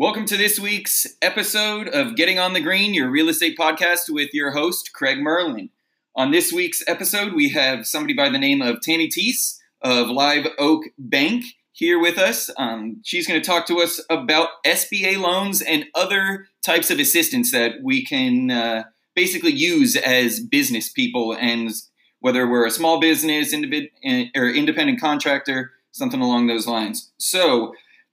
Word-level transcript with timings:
Welcome 0.00 0.26
to 0.26 0.36
this 0.36 0.60
week's 0.60 1.08
episode 1.20 1.88
of 1.88 2.14
Getting 2.14 2.38
on 2.38 2.52
the 2.52 2.60
Green, 2.60 2.94
your 2.94 3.10
real 3.10 3.28
estate 3.28 3.58
podcast 3.58 4.02
with 4.08 4.32
your 4.32 4.52
host, 4.52 4.92
Craig 4.92 5.18
Merlin. 5.18 5.70
On 6.14 6.30
this 6.30 6.52
week's 6.52 6.84
episode, 6.86 7.32
we 7.32 7.48
have 7.48 7.84
somebody 7.84 8.14
by 8.14 8.28
the 8.28 8.38
name 8.38 8.62
of 8.62 8.80
Tammy 8.80 9.08
Teese 9.08 9.58
of 9.82 10.06
Live 10.06 10.46
Oak 10.56 10.84
Bank 11.00 11.46
here 11.72 11.98
with 11.98 12.16
us. 12.16 12.48
Um, 12.56 13.00
she's 13.04 13.26
going 13.26 13.42
to 13.42 13.44
talk 13.44 13.66
to 13.66 13.80
us 13.80 14.00
about 14.08 14.50
SBA 14.64 15.18
loans 15.18 15.62
and 15.62 15.86
other 15.96 16.46
types 16.64 16.92
of 16.92 17.00
assistance 17.00 17.50
that 17.50 17.82
we 17.82 18.04
can 18.04 18.52
uh, 18.52 18.84
basically 19.16 19.52
use 19.52 19.96
as 19.96 20.38
business 20.38 20.88
people, 20.88 21.34
and 21.34 21.72
whether 22.20 22.48
we're 22.48 22.66
a 22.66 22.70
small 22.70 23.00
business, 23.00 23.52
individ- 23.52 23.90
or 24.36 24.48
independent 24.48 25.00
contractor, 25.00 25.72
something 25.90 26.20
along 26.20 26.46
those 26.46 26.68
lines. 26.68 27.10
So, 27.18 27.72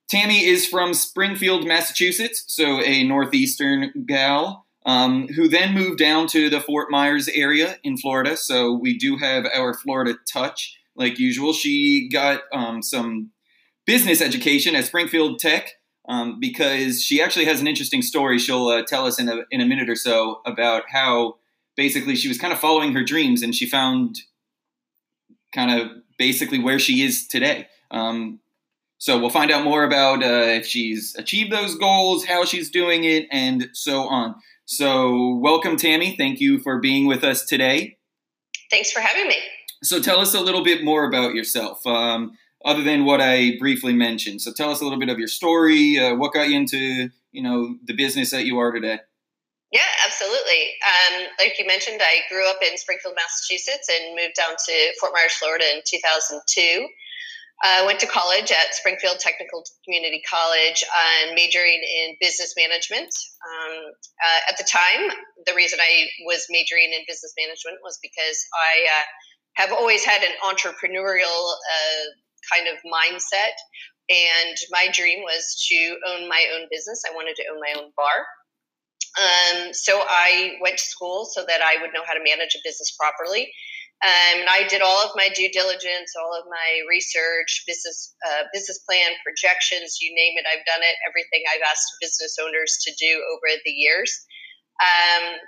Tammy 0.10 0.46
is 0.46 0.68
from 0.68 0.94
Springfield, 0.94 1.66
Massachusetts, 1.66 2.44
so 2.48 2.82
a 2.82 3.04
northeastern 3.04 3.92
gal, 4.06 4.66
um, 4.86 5.28
who 5.30 5.48
then 5.48 5.74
moved 5.74 5.98
down 5.98 6.28
to 6.28 6.50
the 6.50 6.62
Fort 6.62 6.92
Myers 6.92 7.28
area 7.30 7.78
in 7.84 7.98
Florida. 7.98 8.38
So 8.38 8.72
we 8.72 8.98
do 8.98 9.18
have 9.18 9.46
our 9.54 9.74
Florida 9.74 10.16
touch, 10.32 10.78
like 10.96 11.18
usual. 11.18 11.54
She 11.54 12.08
got 12.08 12.42
um, 12.54 12.84
some 12.84 13.32
business 13.86 14.22
education 14.22 14.76
at 14.76 14.86
Springfield 14.86 15.40
Tech 15.40 15.72
um, 16.08 16.40
because 16.40 17.02
she 17.02 17.22
actually 17.22 17.46
has 17.46 17.60
an 17.60 17.68
interesting 17.68 18.04
story. 18.04 18.38
She'll 18.38 18.68
uh, 18.68 18.84
tell 18.84 19.06
us 19.08 19.20
in 19.20 19.28
a 19.28 19.44
in 19.50 19.60
a 19.60 19.66
minute 19.66 19.90
or 19.90 19.96
so 19.96 20.42
about 20.46 20.84
how 20.92 21.38
basically 21.76 22.16
she 22.16 22.28
was 22.28 22.38
kind 22.38 22.54
of 22.54 22.60
following 22.60 22.94
her 22.94 23.04
dreams 23.04 23.42
and 23.42 23.56
she 23.56 23.68
found 23.68 24.20
kind 25.54 25.80
of 25.80 25.90
basically 26.18 26.60
where 26.60 26.80
she 26.80 27.02
is 27.02 27.28
today. 27.28 27.68
Um, 27.92 28.40
so 28.98 29.20
we'll 29.20 29.30
find 29.30 29.52
out 29.52 29.64
more 29.64 29.84
about 29.84 30.24
uh, 30.24 30.48
if 30.48 30.66
she's 30.66 31.16
achieved 31.18 31.52
those 31.52 31.76
goals, 31.76 32.26
how 32.26 32.46
she's 32.46 32.70
doing 32.70 33.04
it, 33.04 33.28
and 33.32 33.70
so 33.74 34.08
on. 34.08 34.36
So 34.66 35.36
welcome, 35.36 35.78
Tammy. 35.78 36.16
Thank 36.16 36.40
you 36.40 36.60
for 36.60 36.80
being 36.80 37.06
with 37.06 37.24
us 37.24 37.46
today. 37.46 37.98
Thanks 38.72 38.92
for 38.92 39.00
having 39.00 39.28
me. 39.28 39.38
So 39.84 40.02
tell 40.02 40.20
us 40.20 40.34
a 40.34 40.42
little 40.42 40.64
bit 40.64 40.84
more 40.84 41.08
about 41.08 41.36
yourself, 41.36 41.86
um, 41.86 42.32
other 42.64 42.82
than 42.82 43.06
what 43.06 43.22
I 43.22 43.58
briefly 43.60 43.94
mentioned. 43.94 44.42
So 44.42 44.52
tell 44.52 44.72
us 44.72 44.82
a 44.82 44.84
little 44.84 45.00
bit 45.00 45.10
of 45.10 45.20
your 45.20 45.28
story. 45.28 46.00
Uh, 46.00 46.16
what 46.16 46.34
got 46.34 46.50
you 46.50 46.58
into, 46.58 47.10
you 47.32 47.44
know, 47.44 47.76
the 47.86 47.94
business 47.94 48.32
that 48.32 48.46
you 48.46 48.58
are 48.58 48.72
today? 48.72 49.00
Yeah, 49.72 49.82
absolutely. 50.06 50.74
Um, 50.82 51.28
like 51.38 51.60
you 51.60 51.68
mentioned, 51.68 52.00
I 52.02 52.22
grew 52.32 52.50
up 52.50 52.58
in 52.62 52.78
Springfield, 52.78 53.16
Massachusetts, 53.16 53.90
and 53.90 54.16
moved 54.16 54.36
down 54.36 54.56
to 54.58 54.94
Fort 55.00 55.12
Myers, 55.14 55.34
Florida, 55.34 55.66
in 55.76 55.82
2002. 55.86 56.88
I 57.64 57.82
uh, 57.82 57.86
went 57.86 58.02
to 58.02 58.08
college 58.08 58.52
at 58.52 58.76
Springfield 58.76 59.20
Technical 59.20 59.64
Community 59.86 60.22
College 60.28 60.84
and 60.84 61.32
uh, 61.32 61.36
majoring 61.36 61.80
in 61.80 62.16
business 62.20 62.54
management. 62.58 63.08
Um, 63.08 63.96
uh, 64.20 64.42
at 64.52 64.58
the 64.58 64.68
time, 64.68 65.16
the 65.48 65.56
reason 65.56 65.80
I 65.80 66.08
was 66.28 66.46
majoring 66.50 66.92
in 66.92 67.08
business 67.08 67.34
management 67.40 67.80
was 67.82 67.98
because 68.04 68.38
I 68.52 68.74
uh, 68.92 69.06
have 69.56 69.72
always 69.72 70.04
had 70.04 70.22
an 70.22 70.36
entrepreneurial 70.44 71.56
uh, 71.56 72.04
kind 72.52 72.68
of 72.68 72.76
mindset. 72.84 73.56
And 74.10 74.58
my 74.70 74.88
dream 74.94 75.24
was 75.24 75.56
to 75.72 75.98
own 76.12 76.28
my 76.30 76.46
own 76.54 76.68
business. 76.70 77.02
I 77.10 77.16
wanted 77.16 77.36
to 77.38 77.46
own 77.52 77.60
my 77.60 77.82
own 77.82 77.92
bar. 77.96 78.28
Um, 79.16 79.74
so 79.74 80.04
I 80.04 80.58
went 80.62 80.78
to 80.78 80.84
school 80.84 81.26
so 81.26 81.44
that 81.48 81.62
I 81.62 81.82
would 81.82 81.92
know 81.94 82.04
how 82.06 82.14
to 82.14 82.20
manage 82.20 82.54
a 82.54 82.60
business 82.64 82.96
properly. 83.00 83.50
Um, 84.04 84.44
and 84.44 84.50
I 84.50 84.68
did 84.68 84.82
all 84.82 85.02
of 85.04 85.16
my 85.16 85.30
due 85.34 85.50
diligence, 85.50 86.14
all 86.20 86.36
of 86.36 86.46
my 86.52 86.84
research, 86.90 87.64
business 87.66 88.14
uh, 88.28 88.44
business 88.54 88.80
plan, 88.84 89.16
projections, 89.24 89.98
you 90.02 90.14
name 90.14 90.36
it, 90.36 90.46
I've 90.46 90.66
done 90.68 90.84
it. 90.84 90.96
Everything 91.08 91.48
I've 91.48 91.64
asked 91.64 91.88
business 92.02 92.36
owners 92.38 92.78
to 92.84 92.92
do 93.00 93.24
over 93.32 93.48
the 93.64 93.72
years. 93.72 94.12
Um, 94.84 95.40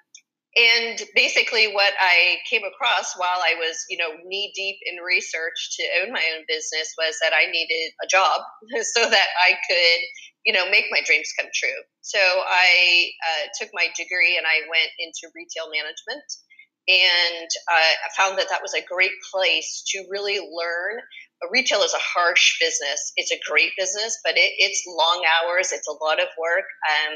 and 0.58 0.98
basically, 1.14 1.70
what 1.70 1.94
I 2.00 2.40
came 2.50 2.64
across 2.64 3.14
while 3.20 3.44
I 3.46 3.54
was, 3.60 3.78
you 3.90 3.98
know, 4.00 4.16
knee 4.26 4.52
deep 4.56 4.80
in 4.90 5.04
research 5.04 5.78
to 5.78 5.84
own 6.02 6.12
my 6.12 6.24
own 6.34 6.48
business 6.48 6.96
was 6.98 7.20
that 7.22 7.36
I 7.36 7.52
needed 7.52 7.94
a 8.02 8.08
job 8.08 8.42
so 8.96 9.06
that 9.06 9.30
I 9.44 9.54
could, 9.70 10.02
you 10.48 10.54
know, 10.54 10.66
make 10.72 10.88
my 10.90 11.02
dreams 11.06 11.30
come 11.38 11.52
true. 11.54 11.78
So 12.02 12.18
I 12.18 13.12
uh, 13.22 13.46
took 13.60 13.70
my 13.74 13.92
degree 13.94 14.40
and 14.40 14.48
I 14.48 14.66
went 14.72 14.90
into 14.98 15.30
retail 15.36 15.70
management 15.70 16.26
and 16.88 17.50
uh, 17.72 17.94
I 18.06 18.10
found 18.16 18.40
that 18.40 18.50
that 18.50 18.62
was 18.62 18.74
a 18.74 18.86
great 18.86 19.12
place 19.34 19.84
to 19.88 20.06
really 20.10 20.40
learn. 20.40 21.02
Retail 21.52 21.82
is 21.82 21.94
a 21.94 22.02
harsh 22.02 22.58
business. 22.60 23.14
It's 23.16 23.32
a 23.32 23.40
great 23.48 23.72
business, 23.78 24.18
but 24.24 24.38
it, 24.38 24.54
it's 24.58 24.84
long 24.88 25.22
hours. 25.22 25.72
It's 25.72 25.88
a 25.88 26.04
lot 26.04 26.20
of 26.20 26.28
work, 26.40 26.66
um, 26.90 27.14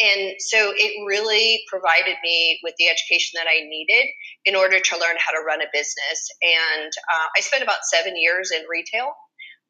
and 0.00 0.34
so 0.38 0.72
it 0.76 1.06
really 1.06 1.62
provided 1.70 2.16
me 2.22 2.60
with 2.62 2.74
the 2.78 2.88
education 2.88 3.40
that 3.40 3.48
I 3.48 3.64
needed 3.64 4.08
in 4.44 4.56
order 4.56 4.78
to 4.78 4.98
learn 4.98 5.16
how 5.18 5.32
to 5.32 5.44
run 5.46 5.62
a 5.62 5.72
business. 5.72 6.18
And 6.42 6.92
uh, 6.92 7.26
I 7.36 7.40
spent 7.40 7.62
about 7.62 7.84
seven 7.84 8.14
years 8.16 8.50
in 8.50 8.62
retail. 8.68 9.14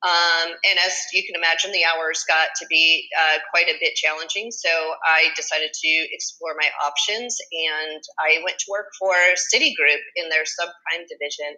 Um, 0.02 0.50
and 0.50 0.78
as 0.84 0.94
you 1.12 1.22
can 1.22 1.36
imagine, 1.36 1.70
the 1.70 1.84
hours 1.86 2.24
got 2.26 2.48
to 2.58 2.66
be 2.68 3.08
uh, 3.16 3.38
quite 3.50 3.66
a 3.66 3.78
bit 3.80 3.94
challenging. 3.94 4.50
So 4.50 4.68
I 4.68 5.28
decided 5.36 5.70
to 5.72 5.88
explore 6.10 6.54
my 6.58 6.68
options 6.84 7.36
and 7.52 8.02
I 8.18 8.42
went 8.44 8.58
to 8.58 8.64
work 8.68 8.86
for 8.98 9.14
Citigroup 9.36 10.02
in 10.16 10.28
their 10.28 10.42
subprime 10.42 11.06
division, 11.06 11.54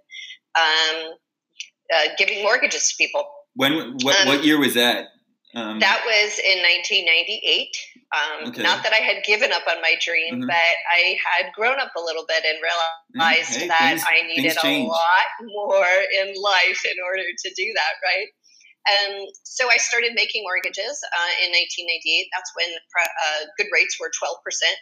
um, 0.59 1.15
uh, 1.95 2.09
giving 2.19 2.43
mortgages 2.43 2.89
to 2.89 2.95
people. 2.99 3.25
When 3.55 3.97
what, 4.03 4.21
um, 4.21 4.29
what 4.29 4.45
year 4.45 4.59
was 4.59 4.75
that? 4.75 5.07
Um, 5.55 5.79
that 5.79 6.03
was 6.03 6.39
in 6.43 6.59
1998. 6.67 7.71
Um, 8.11 8.51
okay. 8.51 8.63
Not 8.63 8.83
that 8.83 8.93
I 8.93 9.03
had 9.03 9.23
given 9.23 9.55
up 9.55 9.63
on 9.71 9.79
my 9.81 9.95
dream, 10.03 10.43
mm-hmm. 10.43 10.51
but 10.51 10.75
I 10.91 11.15
had 11.23 11.55
grown 11.55 11.79
up 11.79 11.95
a 11.95 12.03
little 12.03 12.27
bit 12.27 12.43
and 12.43 12.59
realized 12.59 13.63
hey, 13.63 13.69
that 13.71 14.03
things, 14.03 14.03
I 14.03 14.27
needed 14.27 14.59
a 14.59 14.83
lot 14.83 15.31
more 15.43 15.95
in 16.23 16.35
life 16.35 16.83
in 16.83 16.99
order 17.07 17.23
to 17.23 17.49
do 17.55 17.67
that, 17.75 17.95
right? 18.03 18.29
And 18.85 19.31
so 19.49 19.71
I 19.73 19.81
started 19.81 20.13
making 20.13 20.45
mortgages 20.45 21.01
uh, 21.01 21.33
in 21.41 21.49
1998. 21.55 22.29
That's 22.37 22.53
when 22.53 22.69
uh, 22.69 23.41
good 23.57 23.73
rates 23.73 23.97
were 23.97 24.13
12% 24.13 24.37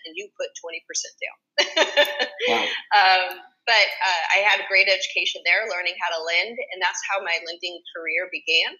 and 0.08 0.12
you 0.18 0.26
put 0.34 0.50
20% 0.58 0.82
down. 1.22 1.38
wow. 2.50 2.66
um, 2.98 3.38
but 3.62 3.88
uh, 4.02 4.22
I 4.34 4.38
had 4.42 4.58
a 4.58 4.66
great 4.66 4.90
education 4.90 5.46
there, 5.46 5.70
learning 5.70 5.94
how 6.02 6.10
to 6.10 6.20
lend, 6.26 6.58
and 6.58 6.82
that's 6.82 6.98
how 7.06 7.22
my 7.22 7.38
lending 7.46 7.78
career 7.94 8.26
began. 8.34 8.74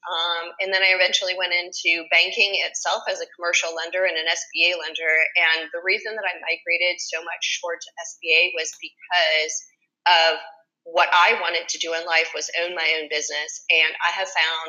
Um, 0.00 0.56
and 0.60 0.72
then 0.72 0.82
I 0.82 0.96
eventually 0.96 1.36
went 1.36 1.52
into 1.52 2.08
banking 2.08 2.56
itself 2.64 3.04
as 3.10 3.20
a 3.20 3.28
commercial 3.36 3.76
lender 3.76 4.08
and 4.08 4.16
an 4.16 4.28
SBA 4.32 4.80
lender. 4.80 5.12
And 5.36 5.68
the 5.72 5.84
reason 5.84 6.16
that 6.16 6.24
I 6.24 6.40
migrated 6.40 6.96
so 6.98 7.20
much 7.20 7.60
towards 7.60 7.84
SBA 7.84 8.56
was 8.56 8.72
because 8.80 9.54
of 10.08 10.32
what 10.84 11.12
I 11.12 11.36
wanted 11.40 11.68
to 11.68 11.78
do 11.78 11.92
in 11.92 12.06
life 12.08 12.32
was 12.34 12.50
own 12.64 12.74
my 12.74 12.88
own 13.00 13.08
business. 13.12 13.64
And 13.68 13.92
I 14.00 14.10
have 14.16 14.28
found 14.28 14.68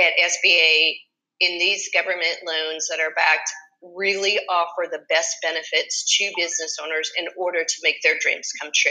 at 0.00 0.16
SBA 0.16 0.96
in 1.40 1.58
these 1.58 1.90
government 1.92 2.40
loans 2.46 2.88
that 2.88 3.00
are 3.00 3.12
backed 3.14 3.50
really 3.82 4.38
offer 4.50 4.88
the 4.90 5.00
best 5.08 5.36
benefits 5.42 6.04
to 6.18 6.30
business 6.36 6.76
owners 6.82 7.10
in 7.18 7.26
order 7.36 7.64
to 7.64 7.80
make 7.82 7.96
their 8.02 8.16
dreams 8.20 8.50
come 8.60 8.70
true. 8.74 8.90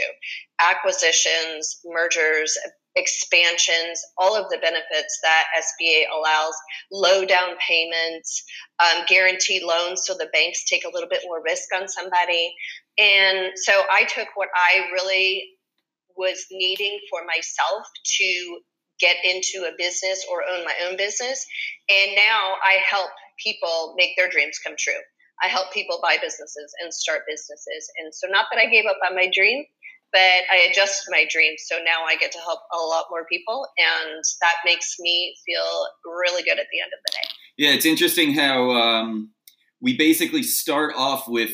Acquisitions, 0.60 1.78
mergers, 1.84 2.58
expansions, 2.96 4.02
all 4.18 4.36
of 4.36 4.50
the 4.50 4.58
benefits 4.58 5.20
that 5.22 5.44
SBA 5.56 6.04
allows, 6.14 6.54
low 6.90 7.24
down 7.24 7.56
payments, 7.66 8.44
um, 8.80 9.04
guaranteed 9.06 9.62
loans, 9.62 10.02
so 10.04 10.14
the 10.14 10.28
banks 10.32 10.64
take 10.68 10.84
a 10.84 10.90
little 10.92 11.08
bit 11.08 11.20
more 11.24 11.42
risk 11.44 11.68
on 11.74 11.88
somebody. 11.88 12.54
And 12.98 13.52
so 13.56 13.72
I 13.90 14.04
took 14.04 14.28
what 14.34 14.48
I 14.54 14.90
really 14.92 15.44
was 16.16 16.44
needing 16.50 16.98
for 17.10 17.20
myself 17.24 17.86
to 18.18 18.60
get 19.00 19.16
into 19.24 19.66
a 19.66 19.72
business 19.78 20.26
or 20.30 20.42
own 20.44 20.64
my 20.64 20.74
own 20.86 20.96
business. 20.96 21.46
And 21.88 22.12
now 22.14 22.54
I 22.64 22.78
help 22.88 23.10
people 23.42 23.94
make 23.96 24.10
their 24.16 24.28
dreams 24.28 24.58
come 24.62 24.74
true. 24.78 25.00
I 25.42 25.48
help 25.48 25.72
people 25.72 26.00
buy 26.02 26.16
businesses 26.20 26.74
and 26.82 26.92
start 26.92 27.22
businesses. 27.26 27.90
And 27.98 28.14
so, 28.14 28.26
not 28.28 28.46
that 28.52 28.60
I 28.60 28.68
gave 28.68 28.84
up 28.84 28.98
on 29.08 29.16
my 29.16 29.30
dream, 29.34 29.64
but 30.12 30.20
I 30.20 30.68
adjusted 30.70 31.10
my 31.10 31.26
dream. 31.30 31.54
So 31.58 31.76
now 31.84 32.04
I 32.06 32.16
get 32.16 32.32
to 32.32 32.38
help 32.38 32.60
a 32.72 32.78
lot 32.78 33.06
more 33.10 33.24
people. 33.30 33.66
And 33.78 34.22
that 34.40 34.54
makes 34.64 34.96
me 34.98 35.34
feel 35.46 35.86
really 36.04 36.42
good 36.42 36.58
at 36.58 36.66
the 36.72 36.80
end 36.80 36.92
of 36.92 37.00
the 37.06 37.12
day. 37.12 37.28
Yeah, 37.56 37.70
it's 37.70 37.86
interesting 37.86 38.34
how 38.34 38.70
um, 38.70 39.30
we 39.80 39.96
basically 39.96 40.42
start 40.42 40.94
off 40.96 41.28
with 41.28 41.52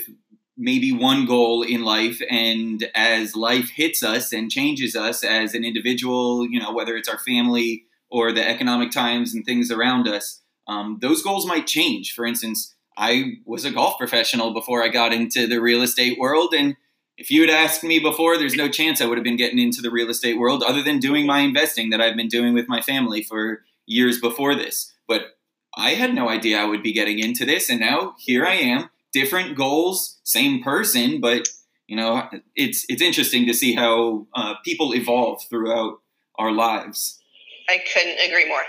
maybe 0.57 0.93
one 0.93 1.27
goal 1.27 1.63
in 1.63 1.85
life 1.85 2.21
and 2.31 2.89
as 2.95 3.37
life 3.37 3.71
hits 3.71 4.03
us 4.03 4.33
and 4.33 4.51
changes 4.51 4.97
us 4.97 5.23
as 5.23 5.55
an 5.55 5.65
individual 5.65 6.47
you 6.49 6.59
know 6.59 6.73
whether 6.73 6.97
it's 6.97 7.09
our 7.09 7.19
family 7.19 7.85
or 8.11 8.33
the 8.33 8.49
economic 8.49 8.91
times 8.91 9.35
and 9.35 9.45
things 9.45 9.71
around 9.71 10.09
us 10.09 10.41
um, 10.67 10.99
those 11.03 11.23
goals 11.23 11.47
might 11.47 11.67
change 11.67 12.15
for 12.15 12.25
instance 12.25 12.75
i 12.97 13.35
was 13.45 13.67
a 13.67 13.71
golf 13.71 13.99
professional 13.99 14.55
before 14.55 14.83
i 14.83 14.89
got 14.89 15.13
into 15.13 15.47
the 15.47 15.61
real 15.61 15.83
estate 15.83 16.19
world 16.19 16.55
and 16.57 16.75
if 17.19 17.31
you 17.31 17.41
had 17.41 17.51
asked 17.51 17.83
me 17.83 17.99
before 17.99 18.37
there's 18.37 18.55
no 18.55 18.69
chance 18.69 19.01
i 19.01 19.07
would 19.07 19.19
have 19.19 19.25
been 19.25 19.37
getting 19.37 19.59
into 19.59 19.81
the 19.81 19.91
real 19.91 20.11
estate 20.11 20.39
world 20.39 20.63
other 20.63 20.83
than 20.83 20.99
doing 20.99 21.27
my 21.27 21.41
investing 21.41 21.91
that 21.91 22.01
i've 22.01 22.17
been 22.17 22.29
doing 22.29 22.55
with 22.55 22.69
my 22.69 22.81
family 22.81 23.23
for 23.23 23.63
years 23.87 24.21
before 24.21 24.55
this 24.55 24.93
but 25.07 25.37
I 25.77 25.91
had 25.91 26.15
no 26.15 26.29
idea 26.29 26.59
I 26.59 26.65
would 26.65 26.83
be 26.83 26.93
getting 26.93 27.19
into 27.19 27.45
this, 27.45 27.69
and 27.69 27.81
now 27.81 28.15
here 28.19 28.47
I 28.47 28.55
am. 28.55 28.89
Different 29.13 29.57
goals, 29.57 30.19
same 30.25 30.63
person, 30.63 31.21
but 31.21 31.49
you 31.87 31.97
know, 31.97 32.29
it's 32.55 32.85
it's 32.89 33.03
interesting 33.03 33.47
to 33.47 33.55
see 33.55 33.75
how 33.75 34.27
uh, 34.35 34.55
people 34.65 34.95
evolve 34.95 35.43
throughout 35.49 36.01
our 36.39 36.51
lives. 36.51 37.21
I 37.69 37.79
couldn't 37.93 38.19
agree 38.27 38.49
more. 38.49 38.63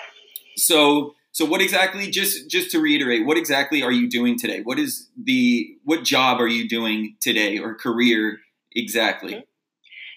So, 0.57 1.15
so 1.37 1.45
what 1.45 1.61
exactly? 1.61 2.09
Just 2.09 2.49
just 2.49 2.71
to 2.71 2.79
reiterate, 2.79 3.23
what 3.23 3.37
exactly 3.37 3.83
are 3.83 3.91
you 3.91 4.09
doing 4.09 4.39
today? 4.39 4.61
What 4.63 4.79
is 4.79 5.07
the 5.23 5.67
what 5.83 6.03
job 6.03 6.41
are 6.41 6.47
you 6.47 6.67
doing 6.67 7.15
today, 7.21 7.59
or 7.59 7.75
career 7.75 8.39
exactly? 8.71 9.33
Mm-hmm. 9.33 9.41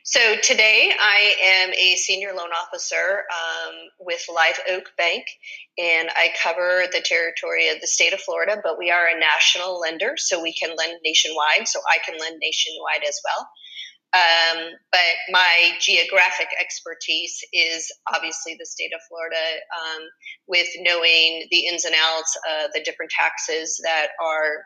So 0.02 0.36
today 0.42 0.90
I 0.98 1.34
am 1.44 1.74
a 1.74 1.96
senior 1.96 2.30
loan 2.32 2.48
officer 2.64 3.24
um, 3.30 3.74
with 4.00 4.24
Live 4.34 4.60
Oak 4.70 4.92
Bank, 4.96 5.26
and 5.76 6.08
I 6.08 6.28
cover 6.42 6.84
the 6.90 7.02
territory 7.04 7.68
of 7.68 7.82
the 7.82 7.86
state 7.86 8.14
of 8.14 8.20
Florida. 8.20 8.56
But 8.64 8.78
we 8.78 8.90
are 8.90 9.06
a 9.14 9.20
national 9.20 9.78
lender, 9.78 10.14
so 10.16 10.40
we 10.40 10.54
can 10.54 10.70
lend 10.74 11.00
nationwide. 11.04 11.68
So 11.68 11.80
I 11.86 11.98
can 12.02 12.18
lend 12.18 12.38
nationwide 12.40 13.06
as 13.06 13.20
well. 13.22 13.46
Um, 14.12 14.58
but 14.90 15.14
my 15.30 15.72
geographic 15.80 16.48
expertise 16.60 17.40
is 17.52 17.92
obviously 18.12 18.56
the 18.58 18.66
state 18.66 18.90
of 18.94 19.00
Florida, 19.08 19.36
um, 19.78 20.02
with 20.48 20.66
knowing 20.80 21.46
the 21.50 21.66
ins 21.66 21.84
and 21.84 21.94
outs, 21.94 22.36
uh, 22.48 22.68
the 22.74 22.82
different 22.82 23.12
taxes 23.12 23.80
that 23.84 24.08
are 24.22 24.64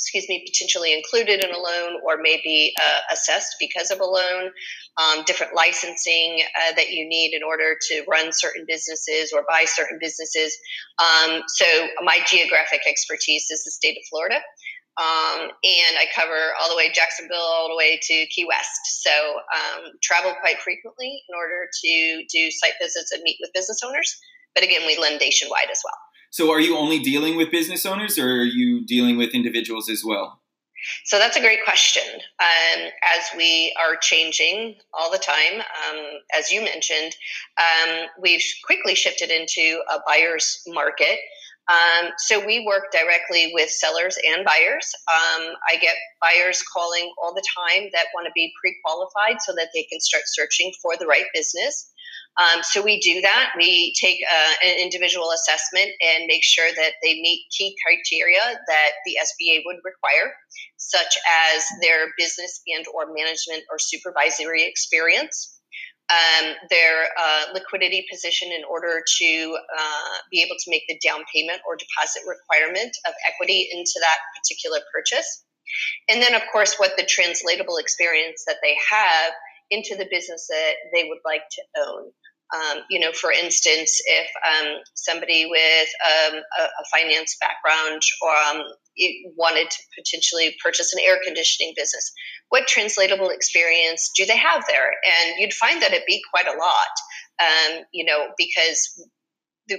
excuse 0.00 0.26
me, 0.30 0.42
potentially 0.48 0.94
included 0.94 1.44
in 1.44 1.54
a 1.54 1.58
loan 1.58 2.00
or 2.02 2.16
maybe 2.22 2.72
uh, 2.80 3.00
assessed 3.12 3.56
because 3.60 3.90
of 3.90 4.00
a 4.00 4.04
loan, 4.04 4.50
um, 4.96 5.22
different 5.26 5.54
licensing 5.54 6.42
uh, 6.56 6.72
that 6.74 6.90
you 6.90 7.06
need 7.06 7.34
in 7.34 7.42
order 7.42 7.76
to 7.78 8.02
run 8.10 8.30
certain 8.32 8.64
businesses 8.66 9.30
or 9.30 9.44
buy 9.46 9.66
certain 9.66 9.98
businesses. 10.00 10.56
Um, 10.98 11.42
so, 11.48 11.66
my 12.02 12.18
geographic 12.26 12.80
expertise 12.88 13.50
is 13.50 13.62
the 13.64 13.70
state 13.70 13.98
of 13.98 14.02
Florida. 14.08 14.36
Um, 15.00 15.48
and 15.64 15.96
I 15.96 16.06
cover 16.14 16.52
all 16.60 16.68
the 16.68 16.76
way 16.76 16.92
Jacksonville, 16.92 17.38
all 17.38 17.68
the 17.70 17.76
way 17.76 17.98
to 18.02 18.26
Key 18.26 18.44
West. 18.44 19.02
So, 19.02 19.10
um, 19.10 19.92
travel 20.02 20.34
quite 20.40 20.58
frequently 20.60 21.22
in 21.28 21.34
order 21.34 21.68
to 21.82 22.24
do 22.30 22.50
site 22.50 22.74
visits 22.80 23.10
and 23.12 23.22
meet 23.22 23.38
with 23.40 23.50
business 23.54 23.80
owners. 23.84 24.20
But 24.54 24.64
again, 24.64 24.82
we 24.86 24.98
lend 24.98 25.20
nationwide 25.20 25.70
as 25.70 25.80
well. 25.82 25.96
So, 26.30 26.50
are 26.52 26.60
you 26.60 26.76
only 26.76 26.98
dealing 26.98 27.36
with 27.36 27.50
business 27.50 27.86
owners, 27.86 28.18
or 28.18 28.28
are 28.28 28.44
you 28.44 28.84
dealing 28.84 29.16
with 29.16 29.30
individuals 29.34 29.88
as 29.88 30.02
well? 30.04 30.40
So 31.04 31.18
that's 31.18 31.36
a 31.36 31.40
great 31.40 31.62
question. 31.64 32.02
Um, 32.40 32.88
as 33.02 33.24
we 33.36 33.74
are 33.78 33.96
changing 33.96 34.76
all 34.94 35.10
the 35.10 35.18
time, 35.18 35.60
um, 35.60 36.04
as 36.36 36.50
you 36.50 36.62
mentioned, 36.62 37.14
um, 37.58 38.06
we've 38.20 38.42
quickly 38.64 38.94
shifted 38.94 39.30
into 39.30 39.82
a 39.92 39.98
buyer's 40.06 40.62
market. 40.66 41.18
Um, 41.70 42.10
so 42.18 42.44
we 42.44 42.66
work 42.66 42.90
directly 42.90 43.52
with 43.54 43.70
sellers 43.70 44.18
and 44.26 44.44
buyers. 44.44 44.90
Um, 45.06 45.54
I 45.70 45.76
get 45.80 45.94
buyers 46.20 46.64
calling 46.64 47.12
all 47.22 47.32
the 47.32 47.44
time 47.56 47.88
that 47.92 48.06
want 48.12 48.26
to 48.26 48.32
be 48.34 48.52
pre-qualified 48.60 49.40
so 49.40 49.52
that 49.54 49.68
they 49.72 49.84
can 49.84 50.00
start 50.00 50.24
searching 50.26 50.72
for 50.82 50.96
the 50.98 51.06
right 51.06 51.26
business. 51.32 51.92
Um, 52.38 52.62
so 52.62 52.82
we 52.82 52.98
do 53.00 53.20
that. 53.20 53.52
We 53.56 53.94
take 54.00 54.18
uh, 54.22 54.54
an 54.64 54.78
individual 54.80 55.30
assessment 55.30 55.90
and 56.00 56.26
make 56.26 56.42
sure 56.42 56.70
that 56.74 56.92
they 57.02 57.14
meet 57.14 57.46
key 57.56 57.76
criteria 57.84 58.40
that 58.40 58.90
the 59.04 59.16
SBA 59.20 59.62
would 59.66 59.78
require, 59.84 60.32
such 60.76 61.18
as 61.54 61.64
their 61.82 62.06
business 62.16 62.60
and 62.66 62.84
or 62.94 63.12
management 63.14 63.64
or 63.70 63.78
supervisory 63.78 64.64
experience. 64.66 65.59
Um, 66.10 66.54
their 66.70 67.06
uh, 67.16 67.44
liquidity 67.54 68.04
position 68.10 68.50
in 68.50 68.64
order 68.68 69.00
to 69.20 69.58
uh, 69.78 70.14
be 70.30 70.42
able 70.42 70.56
to 70.58 70.70
make 70.70 70.82
the 70.88 70.98
down 70.98 71.20
payment 71.32 71.60
or 71.64 71.76
deposit 71.76 72.22
requirement 72.26 72.90
of 73.06 73.14
equity 73.30 73.68
into 73.70 73.94
that 74.00 74.18
particular 74.34 74.80
purchase. 74.92 75.44
And 76.08 76.20
then, 76.20 76.34
of 76.34 76.42
course, 76.50 76.74
what 76.78 76.96
the 76.96 77.06
translatable 77.06 77.76
experience 77.76 78.42
that 78.48 78.56
they 78.60 78.74
have 78.90 79.32
into 79.70 79.94
the 79.96 80.08
business 80.10 80.48
that 80.50 80.74
they 80.92 81.04
would 81.08 81.22
like 81.24 81.42
to 81.52 81.62
own. 81.86 82.10
Um, 82.52 82.82
you 82.90 82.98
know, 82.98 83.12
for 83.12 83.30
instance, 83.30 84.00
if 84.06 84.28
um, 84.44 84.78
somebody 84.94 85.46
with 85.46 85.88
um, 86.04 86.40
a, 86.58 86.62
a, 86.62 86.84
finance 86.92 87.36
background 87.40 88.02
or 88.22 88.34
um, 88.34 88.64
wanted 89.36 89.70
to 89.70 89.78
potentially 89.96 90.56
purchase 90.62 90.92
an 90.92 91.00
air 91.00 91.18
conditioning 91.24 91.74
business, 91.76 92.12
what 92.48 92.66
translatable 92.66 93.30
experience 93.30 94.10
do 94.16 94.26
they 94.26 94.36
have 94.36 94.64
there? 94.66 94.88
And 94.88 95.38
you'd 95.38 95.54
find 95.54 95.80
that 95.80 95.92
it'd 95.92 96.06
be 96.06 96.20
quite 96.34 96.46
a 96.46 96.58
lot, 96.58 96.92
um, 97.40 97.84
you 97.92 98.04
know, 98.04 98.26
because 98.36 99.00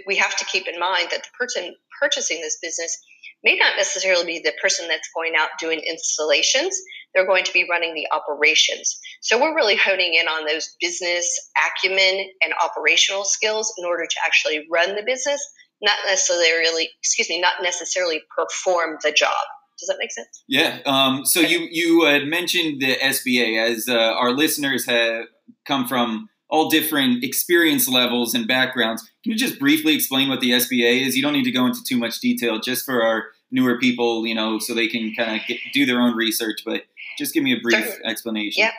we 0.08 0.16
have 0.16 0.38
to 0.38 0.46
keep 0.46 0.68
in 0.68 0.80
mind 0.80 1.10
that 1.12 1.24
the 1.24 1.38
person 1.38 1.76
purchasing 2.02 2.40
this 2.40 2.58
business 2.62 2.98
may 3.44 3.56
not 3.56 3.76
necessarily 3.78 4.26
be 4.26 4.40
the 4.40 4.54
person 4.62 4.88
that's 4.88 5.10
going 5.16 5.34
out 5.38 5.50
doing 5.60 5.80
installations. 5.80 6.80
They're 7.14 7.26
going 7.26 7.44
to 7.44 7.54
be 7.54 7.68
running 7.70 7.94
the 7.94 8.08
operations. 8.16 9.00
So 9.22 9.40
we're 9.40 9.56
really 9.56 9.76
honing 9.76 10.14
in 10.14 10.28
on 10.28 10.46
those 10.46 10.76
business 10.80 11.28
acumen 11.58 12.30
and 12.42 12.54
operational 12.64 13.26
skills 13.26 13.74
in 13.78 13.86
order 13.86 14.06
to 14.06 14.16
actually 14.26 14.66
run 14.72 14.96
the 14.96 15.04
business, 15.06 15.42
not 15.82 15.98
necessarily, 16.08 16.90
excuse 17.00 17.30
me, 17.30 17.42
not 17.42 17.56
necessarily 17.62 18.22
perform 18.36 18.98
the 19.04 19.12
job. 19.12 19.32
Does 19.80 19.88
that 19.88 19.98
make 20.00 20.12
sense? 20.12 20.44
Yeah. 20.48 20.80
Um, 20.86 21.26
so 21.26 21.40
you 21.40 21.68
you 21.72 22.06
had 22.06 22.28
mentioned 22.28 22.82
the 22.82 22.98
SBA 22.98 23.60
as 23.60 23.90
uh, 23.90 23.96
our 23.96 24.32
listeners 24.32 24.86
have 24.86 25.26
come 25.66 25.88
from 25.88 26.30
all 26.52 26.70
different 26.70 27.24
experience 27.24 27.88
levels 27.88 28.36
and 28.36 28.48
backgrounds. 28.48 29.02
Can 29.24 29.32
you 29.32 29.38
just 29.38 29.58
briefly 29.58 29.96
explain 29.96 30.30
what 30.30 30.42
the 30.42 30.52
SBA 30.52 31.08
is? 31.08 31.16
You 31.16 31.24
don't 31.24 31.34
need 31.34 31.46
to 31.46 31.52
go 31.52 31.66
into 31.66 31.80
too 31.84 31.98
much 31.98 32.20
detail, 32.20 32.60
just 32.60 32.86
for 32.86 33.02
our 33.02 33.24
newer 33.52 33.80
people, 33.80 34.28
you 34.28 34.36
know, 34.36 34.60
so 34.60 34.74
they 34.74 34.88
can 34.88 35.14
kind 35.16 35.40
of 35.40 35.58
do 35.74 35.86
their 35.86 36.00
own 36.00 36.16
research. 36.16 36.62
But 36.66 36.84
just 37.18 37.34
give 37.34 37.44
me 37.44 37.54
a 37.54 37.60
brief 37.62 38.00
explanation. 38.06 38.64
Yeah. 38.64 38.72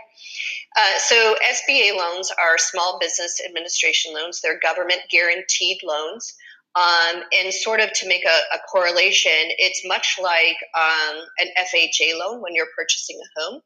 Uh, 0.76 0.98
so 0.98 1.34
SBA 1.50 1.96
loans 1.96 2.30
are 2.30 2.56
small 2.58 2.98
business 3.00 3.40
administration 3.46 4.14
loans. 4.14 4.40
They're 4.42 4.60
government 4.60 5.00
guaranteed 5.10 5.78
loans. 5.84 6.34
Um, 6.74 7.22
and 7.38 7.52
sort 7.52 7.80
of 7.80 7.92
to 7.92 8.08
make 8.08 8.24
a, 8.24 8.56
a 8.56 8.58
correlation, 8.70 9.52
it's 9.58 9.86
much 9.86 10.18
like 10.22 10.56
um, 10.74 11.16
an 11.38 11.48
FHA 11.60 12.18
loan 12.18 12.40
when 12.40 12.54
you're 12.54 12.68
purchasing 12.74 13.18
a 13.20 13.40
home 13.40 13.60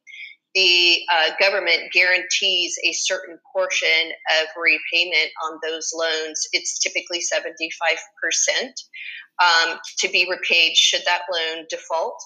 the 0.56 1.02
uh, 1.12 1.30
government 1.38 1.92
guarantees 1.92 2.74
a 2.82 2.92
certain 2.92 3.38
portion 3.52 4.10
of 4.40 4.48
repayment 4.56 5.30
on 5.44 5.60
those 5.62 5.92
loans. 5.94 6.48
It's 6.52 6.78
typically 6.78 7.20
75% 7.20 7.52
um, 9.38 9.78
to 9.98 10.08
be 10.08 10.26
repaid 10.28 10.74
should 10.74 11.02
that 11.04 11.22
loan 11.30 11.66
default 11.68 12.18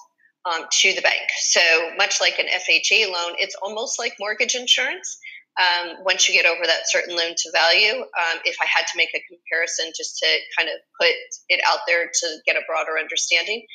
um, 0.45 0.65
to 0.81 0.93
the 0.93 1.01
bank. 1.01 1.21
So, 1.39 1.61
much 1.97 2.19
like 2.21 2.39
an 2.39 2.47
FHA 2.47 3.11
loan, 3.11 3.35
it's 3.37 3.55
almost 3.61 3.99
like 3.99 4.13
mortgage 4.19 4.55
insurance. 4.55 5.17
Um, 5.59 5.97
once 6.05 6.29
you 6.29 6.33
get 6.33 6.45
over 6.49 6.65
that 6.65 6.87
certain 6.89 7.15
loan 7.15 7.33
to 7.35 7.51
value, 7.51 8.01
um, 8.01 8.39
if 8.45 8.55
I 8.61 8.65
had 8.65 8.85
to 8.87 8.97
make 8.97 9.09
a 9.13 9.21
comparison 9.27 9.91
just 9.95 10.17
to 10.19 10.27
kind 10.57 10.69
of 10.69 10.75
put 10.99 11.11
it 11.49 11.61
out 11.67 11.79
there 11.87 12.05
to 12.05 12.37
get 12.45 12.55
a 12.55 12.63
broader 12.67 12.97
understanding, 12.97 13.65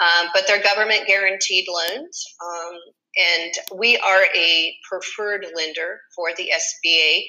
um, 0.00 0.28
but 0.32 0.44
they're 0.46 0.62
government 0.62 1.06
guaranteed 1.06 1.66
loans. 1.68 2.24
Um, 2.40 2.78
and 3.16 3.52
we 3.78 3.96
are 3.98 4.24
a 4.34 4.74
preferred 4.88 5.46
lender 5.54 6.00
for 6.14 6.30
the 6.36 6.50
SBA. 6.50 7.22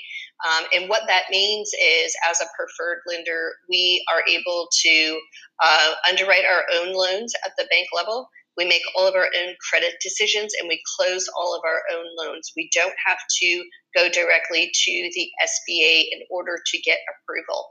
Um, 0.46 0.66
and 0.76 0.90
what 0.90 1.04
that 1.08 1.24
means 1.32 1.70
is, 1.74 2.14
as 2.30 2.42
a 2.42 2.46
preferred 2.58 3.02
lender, 3.08 3.54
we 3.70 4.04
are 4.12 4.24
able 4.28 4.68
to 4.84 5.20
uh, 5.64 5.94
underwrite 6.10 6.46
our 6.46 6.64
own 6.80 6.94
loans 6.94 7.34
at 7.46 7.52
the 7.58 7.68
bank 7.70 7.88
level. 7.96 8.28
We 8.58 8.66
make 8.66 8.82
all 8.96 9.08
of 9.08 9.16
our 9.16 9.26
own 9.26 9.56
credit 9.70 9.94
decisions 10.02 10.54
and 10.60 10.68
we 10.68 10.82
close 10.98 11.28
all 11.38 11.56
of 11.56 11.62
our 11.66 11.82
own 11.98 12.06
loans. 12.18 12.52
We 12.56 12.70
don't 12.74 12.94
have 13.06 13.18
to 13.42 13.64
go 13.96 14.10
directly 14.10 14.72
to 14.74 15.10
the 15.14 15.28
SBA 15.44 16.06
in 16.12 16.20
order 16.30 16.58
to 16.66 16.82
get 16.82 17.00
approval. 17.10 17.68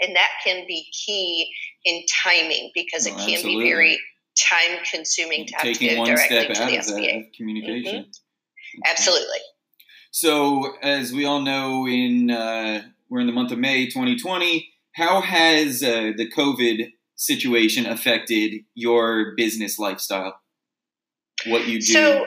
And 0.00 0.16
that 0.16 0.30
can 0.44 0.66
be 0.66 0.86
key 1.06 1.50
in 1.84 2.02
timing 2.22 2.70
because 2.74 3.06
it 3.06 3.10
can 3.10 3.34
absolutely. 3.34 3.64
be 3.64 3.70
very 3.70 4.00
time 4.38 4.78
consuming 4.90 5.46
to 5.46 5.54
have 5.54 5.62
Taking 5.62 5.90
to 5.90 5.96
go 5.96 6.04
directly 6.04 6.54
to 6.54 6.64
the 6.64 6.76
SBA. 6.76 7.34
communication. 7.36 8.04
Mm-hmm. 8.04 8.80
Absolutely. 8.90 9.38
So, 10.12 10.74
as 10.82 11.12
we 11.12 11.24
all 11.24 11.40
know, 11.40 11.86
in 11.86 12.30
uh, 12.30 12.82
we're 13.10 13.20
in 13.20 13.26
the 13.26 13.32
month 13.32 13.52
of 13.52 13.58
May 13.58 13.86
2020. 13.86 14.68
How 14.94 15.20
has 15.20 15.82
uh, 15.82 16.12
the 16.16 16.30
COVID 16.30 16.90
situation 17.20 17.86
affected 17.86 18.62
your 18.74 19.34
business 19.36 19.78
lifestyle? 19.78 20.40
What 21.46 21.68
you 21.68 21.80
do? 21.80 21.86
So, 21.86 22.26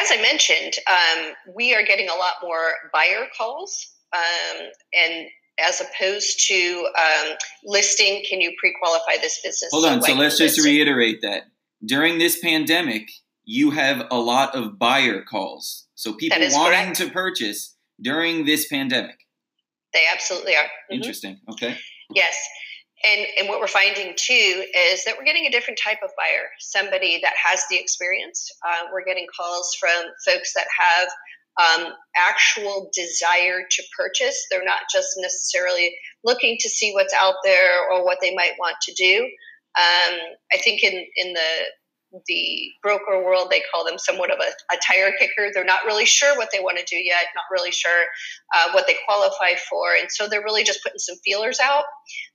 as 0.00 0.08
I 0.10 0.20
mentioned, 0.22 0.74
um, 0.88 1.32
we 1.54 1.74
are 1.74 1.82
getting 1.82 2.08
a 2.08 2.14
lot 2.14 2.34
more 2.42 2.72
buyer 2.92 3.26
calls, 3.36 3.92
um, 4.12 4.66
and 4.92 5.28
as 5.58 5.80
opposed 5.80 6.46
to 6.48 6.88
um, 6.98 7.36
listing, 7.64 8.22
can 8.28 8.40
you 8.40 8.52
pre-qualify 8.58 9.20
this 9.20 9.40
business? 9.42 9.70
Hold 9.72 9.86
on. 9.86 10.02
So, 10.02 10.14
let's 10.14 10.38
just 10.38 10.64
reiterate 10.64 11.20
that 11.22 11.44
during 11.84 12.18
this 12.18 12.38
pandemic, 12.38 13.10
you 13.44 13.70
have 13.70 14.06
a 14.10 14.18
lot 14.18 14.54
of 14.54 14.78
buyer 14.78 15.22
calls. 15.22 15.86
So 15.94 16.14
people 16.14 16.38
wanting 16.50 16.94
correct. 16.94 16.96
to 16.96 17.10
purchase 17.10 17.76
during 18.00 18.44
this 18.44 18.68
pandemic. 18.68 19.16
They 19.92 20.04
absolutely 20.12 20.54
are. 20.56 20.64
Mm-hmm. 20.64 20.94
Interesting. 20.94 21.40
Okay. 21.52 21.78
Yes. 22.14 22.36
And, 23.04 23.26
and 23.38 23.48
what 23.48 23.60
we're 23.60 23.66
finding 23.66 24.14
too 24.16 24.64
is 24.92 25.04
that 25.04 25.16
we're 25.18 25.24
getting 25.24 25.46
a 25.46 25.50
different 25.50 25.78
type 25.82 25.98
of 26.02 26.10
buyer, 26.16 26.48
somebody 26.58 27.20
that 27.22 27.34
has 27.36 27.62
the 27.70 27.78
experience. 27.78 28.50
Uh, 28.66 28.86
we're 28.92 29.04
getting 29.04 29.26
calls 29.36 29.76
from 29.78 30.04
folks 30.24 30.54
that 30.54 30.66
have 30.78 31.08
um, 31.58 31.92
actual 32.16 32.90
desire 32.94 33.62
to 33.70 33.82
purchase. 33.96 34.46
They're 34.50 34.64
not 34.64 34.82
just 34.92 35.08
necessarily 35.18 35.94
looking 36.24 36.56
to 36.60 36.68
see 36.68 36.92
what's 36.92 37.14
out 37.14 37.36
there 37.44 37.90
or 37.90 38.04
what 38.04 38.18
they 38.20 38.34
might 38.34 38.54
want 38.58 38.76
to 38.82 38.94
do. 38.94 39.24
Um, 39.78 40.18
I 40.52 40.58
think 40.58 40.82
in, 40.82 41.04
in 41.16 41.32
the 41.34 41.50
the 42.26 42.70
broker 42.82 43.22
world, 43.22 43.48
they 43.50 43.62
call 43.72 43.84
them 43.84 43.98
somewhat 43.98 44.30
of 44.30 44.38
a, 44.38 44.74
a, 44.74 44.78
tire 44.86 45.12
kicker. 45.18 45.50
They're 45.52 45.64
not 45.64 45.84
really 45.84 46.04
sure 46.04 46.36
what 46.36 46.50
they 46.52 46.60
want 46.60 46.78
to 46.78 46.84
do 46.84 46.96
yet, 46.96 47.24
not 47.34 47.44
really 47.50 47.72
sure 47.72 48.04
uh, 48.54 48.70
what 48.72 48.86
they 48.86 48.96
qualify 49.06 49.54
for. 49.68 49.94
And 49.98 50.10
so 50.10 50.28
they're 50.28 50.42
really 50.42 50.64
just 50.64 50.82
putting 50.82 50.98
some 50.98 51.16
feelers 51.24 51.58
out. 51.60 51.84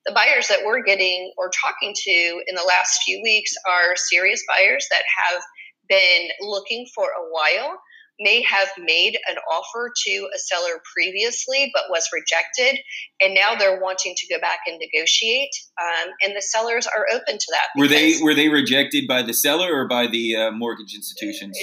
The 0.06 0.14
buyers 0.14 0.48
that 0.50 0.60
we're 0.66 0.84
getting 0.84 1.32
or 1.38 1.50
talking 1.50 1.94
to 1.96 2.12
in 2.48 2.56
the 2.56 2.66
last 2.68 3.02
few 3.04 3.22
weeks 3.24 3.54
are 3.68 3.96
serious 3.96 4.44
buyers 4.48 4.88
that 4.92 5.04
have 5.18 5.42
been 5.90 6.30
looking 6.42 6.86
for 6.94 7.06
a 7.06 7.30
while 7.32 7.80
may 8.20 8.42
have 8.44 8.70
made 8.78 9.18
an 9.30 9.38
offer 9.52 9.92
to 10.06 10.30
a 10.36 10.40
seller 10.40 10.82
previously 10.94 11.72
but 11.74 11.84
was 11.90 12.08
rejected 12.14 12.80
and 13.20 13.34
now 13.34 13.56
they're 13.56 13.80
wanting 13.82 14.14
to 14.16 14.28
go 14.34 14.40
back 14.40 14.60
and 14.68 14.80
negotiate 14.80 15.50
um, 15.82 16.12
and 16.24 16.36
the 16.36 16.42
sellers 16.42 16.88
are 16.88 17.06
open 17.14 17.38
to 17.38 17.48
that 17.52 17.68
were 17.78 17.88
they 17.88 18.16
were 18.22 18.34
they 18.34 18.50
rejected 18.50 19.08
by 19.08 19.22
the 19.22 19.34
seller 19.34 19.74
or 19.74 19.88
by 19.88 20.08
the 20.08 20.36
uh, 20.36 20.52
mortgage 20.52 20.94
institutions 20.94 21.58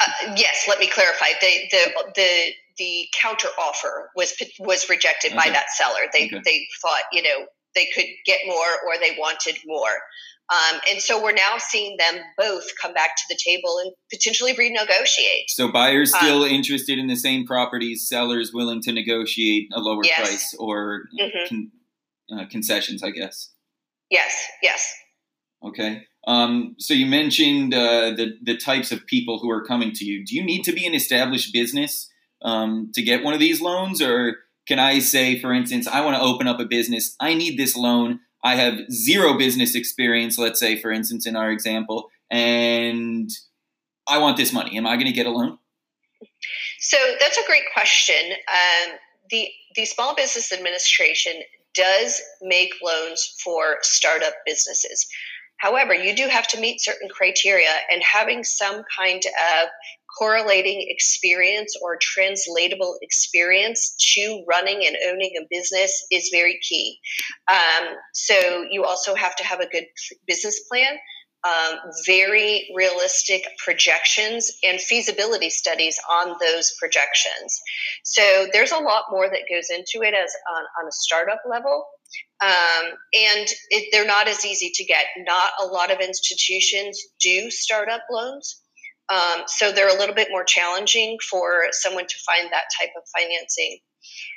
uh, 0.00 0.34
yes 0.36 0.66
let 0.68 0.78
me 0.78 0.86
clarify 0.86 1.28
the 1.40 1.52
the 1.70 2.12
the 2.16 2.52
the 2.76 3.06
counter 3.20 3.48
offer 3.58 4.10
was 4.16 4.34
was 4.58 4.88
rejected 4.90 5.32
okay. 5.32 5.36
by 5.36 5.50
that 5.50 5.70
seller 5.70 6.00
they 6.12 6.26
okay. 6.26 6.40
they 6.44 6.66
thought 6.82 7.02
you 7.12 7.22
know 7.22 7.46
they 7.74 7.88
could 7.94 8.06
get 8.24 8.40
more 8.46 8.66
or 8.86 8.98
they 9.00 9.16
wanted 9.18 9.56
more 9.66 10.00
um, 10.52 10.80
and 10.90 11.00
so 11.00 11.22
we're 11.22 11.32
now 11.32 11.56
seeing 11.58 11.96
them 11.96 12.22
both 12.36 12.64
come 12.80 12.92
back 12.92 13.16
to 13.16 13.22
the 13.30 13.38
table 13.42 13.78
and 13.82 13.92
potentially 14.12 14.54
renegotiate. 14.54 15.44
So 15.48 15.72
buyers 15.72 16.12
um, 16.12 16.20
still 16.20 16.42
um, 16.42 16.50
interested 16.50 16.98
in 16.98 17.06
the 17.06 17.16
same 17.16 17.46
properties, 17.46 18.06
sellers 18.08 18.52
willing 18.52 18.82
to 18.82 18.92
negotiate 18.92 19.68
a 19.72 19.80
lower 19.80 20.02
yes. 20.04 20.18
price 20.20 20.54
or 20.58 21.04
mm-hmm. 21.18 21.48
con- 21.48 21.72
uh, 22.30 22.44
concessions, 22.50 23.02
I 23.02 23.10
guess. 23.10 23.52
Yes, 24.10 24.46
yes. 24.62 24.94
Okay. 25.64 26.02
Um, 26.26 26.76
so 26.78 26.92
you 26.92 27.06
mentioned 27.06 27.72
uh, 27.72 28.10
the 28.10 28.34
the 28.42 28.56
types 28.56 28.92
of 28.92 29.06
people 29.06 29.38
who 29.38 29.50
are 29.50 29.64
coming 29.64 29.92
to 29.92 30.04
you. 30.04 30.24
Do 30.24 30.34
you 30.34 30.44
need 30.44 30.62
to 30.64 30.72
be 30.72 30.86
an 30.86 30.94
established 30.94 31.52
business 31.52 32.10
um, 32.42 32.90
to 32.94 33.02
get 33.02 33.24
one 33.24 33.34
of 33.34 33.40
these 33.40 33.62
loans, 33.62 34.02
or 34.02 34.36
can 34.66 34.78
I 34.78 34.98
say, 34.98 35.40
for 35.40 35.52
instance, 35.52 35.86
I 35.86 36.04
want 36.04 36.16
to 36.16 36.22
open 36.22 36.46
up 36.46 36.60
a 36.60 36.66
business. 36.66 37.16
I 37.18 37.34
need 37.34 37.58
this 37.58 37.76
loan. 37.76 38.20
I 38.44 38.56
have 38.56 38.78
zero 38.92 39.38
business 39.38 39.74
experience, 39.74 40.38
let's 40.38 40.60
say, 40.60 40.78
for 40.80 40.92
instance, 40.92 41.26
in 41.26 41.34
our 41.34 41.50
example, 41.50 42.10
and 42.30 43.30
I 44.06 44.18
want 44.18 44.36
this 44.36 44.52
money. 44.52 44.76
Am 44.76 44.86
I 44.86 44.96
going 44.96 45.06
to 45.06 45.12
get 45.12 45.26
a 45.26 45.30
loan? 45.30 45.58
So 46.78 46.98
that's 47.20 47.38
a 47.38 47.46
great 47.46 47.64
question. 47.72 48.32
Um, 48.32 48.96
the 49.30 49.48
the 49.74 49.86
Small 49.86 50.14
Business 50.14 50.52
Administration 50.52 51.32
does 51.74 52.20
make 52.42 52.74
loans 52.82 53.34
for 53.42 53.78
startup 53.80 54.34
businesses. 54.46 55.06
However, 55.56 55.94
you 55.94 56.14
do 56.14 56.28
have 56.28 56.46
to 56.48 56.60
meet 56.60 56.82
certain 56.82 57.08
criteria, 57.08 57.70
and 57.90 58.02
having 58.02 58.44
some 58.44 58.82
kind 58.96 59.22
of 59.24 59.68
correlating 60.18 60.86
experience 60.88 61.74
or 61.82 61.98
translatable 62.00 62.96
experience 63.02 63.94
to 64.14 64.44
running 64.48 64.86
and 64.86 64.96
owning 65.08 65.32
a 65.40 65.46
business 65.50 66.06
is 66.10 66.30
very 66.32 66.58
key. 66.68 66.98
Um, 67.50 67.88
so 68.12 68.64
you 68.70 68.84
also 68.84 69.14
have 69.14 69.36
to 69.36 69.44
have 69.44 69.60
a 69.60 69.68
good 69.68 69.84
business 70.26 70.60
plan. 70.70 70.96
Um, 71.46 71.78
very 72.06 72.70
realistic 72.74 73.42
projections 73.62 74.50
and 74.66 74.80
feasibility 74.80 75.50
studies 75.50 75.98
on 76.10 76.36
those 76.40 76.74
projections. 76.80 77.60
So 78.02 78.46
there's 78.54 78.72
a 78.72 78.78
lot 78.78 79.04
more 79.10 79.28
that 79.28 79.42
goes 79.50 79.68
into 79.68 80.06
it 80.08 80.14
as 80.14 80.32
on, 80.56 80.64
on 80.80 80.88
a 80.88 80.92
startup 80.92 81.42
level. 81.46 81.84
Um, 82.42 82.92
and 83.12 83.46
it, 83.68 83.88
they're 83.92 84.06
not 84.06 84.26
as 84.26 84.46
easy 84.46 84.70
to 84.74 84.84
get. 84.84 85.04
Not 85.18 85.50
a 85.62 85.66
lot 85.66 85.90
of 85.90 86.00
institutions 86.00 86.98
do 87.20 87.50
startup 87.50 88.02
loans. 88.10 88.62
Um, 89.08 89.42
so 89.46 89.70
they're 89.70 89.94
a 89.94 89.98
little 89.98 90.14
bit 90.14 90.28
more 90.30 90.44
challenging 90.44 91.18
for 91.30 91.64
someone 91.72 92.06
to 92.06 92.16
find 92.26 92.50
that 92.50 92.64
type 92.78 92.90
of 92.96 93.02
financing. 93.16 93.78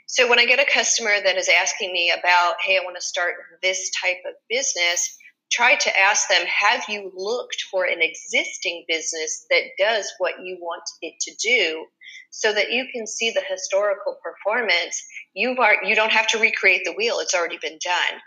So 0.08 0.30
when 0.30 0.40
I 0.40 0.46
get 0.46 0.60
a 0.60 0.72
customer 0.72 1.12
that 1.24 1.38
is 1.38 1.50
asking 1.50 1.92
me 1.92 2.12
about, 2.18 2.56
hey, 2.62 2.78
I 2.78 2.84
want 2.84 2.96
to 2.96 3.02
start 3.02 3.36
this 3.62 3.92
type 4.02 4.18
of 4.26 4.34
business, 4.50 5.18
try 5.52 5.76
to 5.76 5.98
ask 5.98 6.28
them, 6.30 6.46
have 6.46 6.84
you 6.90 7.12
looked 7.16 7.64
for 7.72 7.86
an 7.86 8.02
existing 8.02 8.86
business 8.88 9.46
that 9.50 9.64
does 9.78 10.12
what 10.18 10.34
you 10.44 10.58
want 10.62 10.84
it 11.02 11.14
to 11.22 11.34
do 11.42 11.86
so 12.30 12.54
that 12.54 12.72
you 12.72 12.86
can 12.94 13.08
see 13.08 13.32
the 13.32 13.44
historical 13.50 14.18
performance? 14.22 15.02
You've 15.34 15.60
are, 15.60 15.84
you 15.84 15.96
don't 15.96 16.12
have 16.12 16.28
to 16.28 16.40
recreate 16.40 16.82
the 16.84 16.94
wheel, 16.94 17.20
it's 17.20 17.34
already 17.36 17.58
been 17.62 17.80
done. 17.84 18.20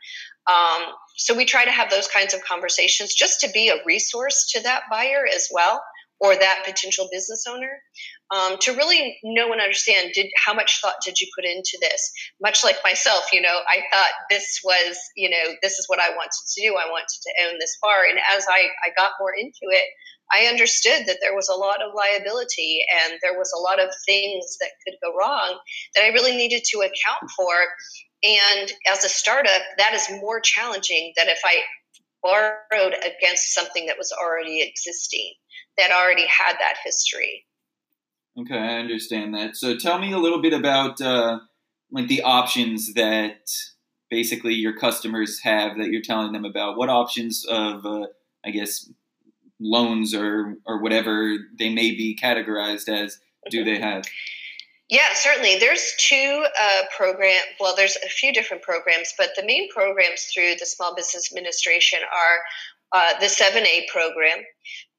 Um, 0.50 0.92
so 1.16 1.34
we 1.34 1.44
try 1.44 1.64
to 1.64 1.70
have 1.70 1.90
those 1.90 2.08
kinds 2.08 2.32
of 2.32 2.42
conversations 2.44 3.14
just 3.14 3.40
to 3.40 3.50
be 3.52 3.68
a 3.68 3.84
resource 3.86 4.50
to 4.52 4.62
that 4.62 4.82
buyer 4.90 5.24
as 5.32 5.48
well 5.52 5.82
or 6.20 6.34
that 6.34 6.62
potential 6.66 7.08
business 7.10 7.44
owner 7.48 7.80
um, 8.30 8.58
to 8.60 8.72
really 8.72 9.18
know 9.24 9.52
and 9.52 9.60
understand 9.60 10.12
did 10.14 10.26
how 10.36 10.54
much 10.54 10.80
thought 10.80 10.96
did 11.04 11.20
you 11.20 11.28
put 11.34 11.44
into 11.44 11.78
this? 11.80 12.12
Much 12.40 12.62
like 12.64 12.76
myself 12.84 13.24
you 13.32 13.40
know 13.40 13.58
i 13.68 13.82
thought 13.92 14.10
this 14.28 14.60
was 14.64 14.98
you 15.16 15.30
know 15.30 15.54
this 15.62 15.78
is 15.78 15.86
what 15.88 16.00
i 16.00 16.10
wanted 16.10 16.32
to 16.32 16.62
do. 16.62 16.74
I 16.76 16.90
wanted 16.90 17.08
to 17.08 17.32
own 17.46 17.58
this 17.58 17.76
bar. 17.82 18.04
And 18.08 18.18
as 18.36 18.46
i, 18.48 18.68
I 18.84 18.90
got 18.96 19.12
more 19.20 19.34
into 19.34 19.66
it 19.70 19.84
i 20.32 20.46
understood 20.46 21.06
that 21.06 21.18
there 21.20 21.34
was 21.34 21.48
a 21.48 21.54
lot 21.54 21.82
of 21.82 21.94
liability 21.94 22.84
and 23.04 23.18
there 23.22 23.38
was 23.38 23.52
a 23.56 23.60
lot 23.60 23.80
of 23.80 23.90
things 24.06 24.56
that 24.60 24.70
could 24.84 24.96
go 25.02 25.16
wrong 25.16 25.58
that 25.94 26.04
i 26.04 26.08
really 26.08 26.36
needed 26.36 26.62
to 26.64 26.78
account 26.78 27.30
for. 27.36 27.54
And 28.22 28.70
as 28.86 29.04
a 29.04 29.08
startup 29.08 29.62
that 29.78 29.94
is 29.94 30.06
more 30.20 30.40
challenging 30.40 31.12
than 31.16 31.28
if 31.28 31.40
i 31.44 31.62
borrowed 32.22 32.94
against 32.94 33.54
something 33.54 33.86
that 33.86 33.98
was 33.98 34.12
already 34.12 34.62
existing 34.62 35.34
that 35.78 35.90
already 35.90 36.26
had 36.26 36.54
that 36.60 36.76
history. 36.84 37.46
Okay, 38.38 38.58
I 38.58 38.78
understand 38.78 39.34
that. 39.34 39.56
So 39.56 39.76
tell 39.76 39.98
me 39.98 40.12
a 40.12 40.18
little 40.18 40.40
bit 40.40 40.52
about 40.52 41.00
uh, 41.00 41.40
like 41.90 42.08
the 42.08 42.22
options 42.22 42.94
that 42.94 43.50
basically 44.08 44.54
your 44.54 44.76
customers 44.76 45.40
have 45.42 45.76
that 45.78 45.88
you're 45.88 46.02
telling 46.02 46.32
them 46.32 46.44
about. 46.44 46.76
What 46.76 46.88
options 46.88 47.44
of, 47.48 47.84
uh, 47.84 48.06
I 48.44 48.50
guess, 48.50 48.90
loans 49.58 50.14
or 50.14 50.56
or 50.66 50.80
whatever 50.80 51.36
they 51.58 51.72
may 51.72 51.90
be 51.90 52.18
categorized 52.20 52.88
as 52.88 53.18
do 53.50 53.64
they 53.64 53.78
have? 53.78 54.04
Yeah, 54.90 55.06
certainly. 55.14 55.56
There's 55.58 55.94
two 55.98 56.44
uh, 56.60 56.82
program. 56.96 57.40
Well, 57.60 57.76
there's 57.76 57.96
a 58.04 58.08
few 58.08 58.32
different 58.32 58.64
programs, 58.64 59.14
but 59.16 59.30
the 59.36 59.44
main 59.44 59.70
programs 59.70 60.24
through 60.34 60.56
the 60.58 60.66
Small 60.66 60.96
Business 60.96 61.30
Administration 61.32 62.00
are 62.02 62.38
uh, 62.92 63.20
the 63.20 63.26
7A 63.26 63.86
program, 63.86 64.42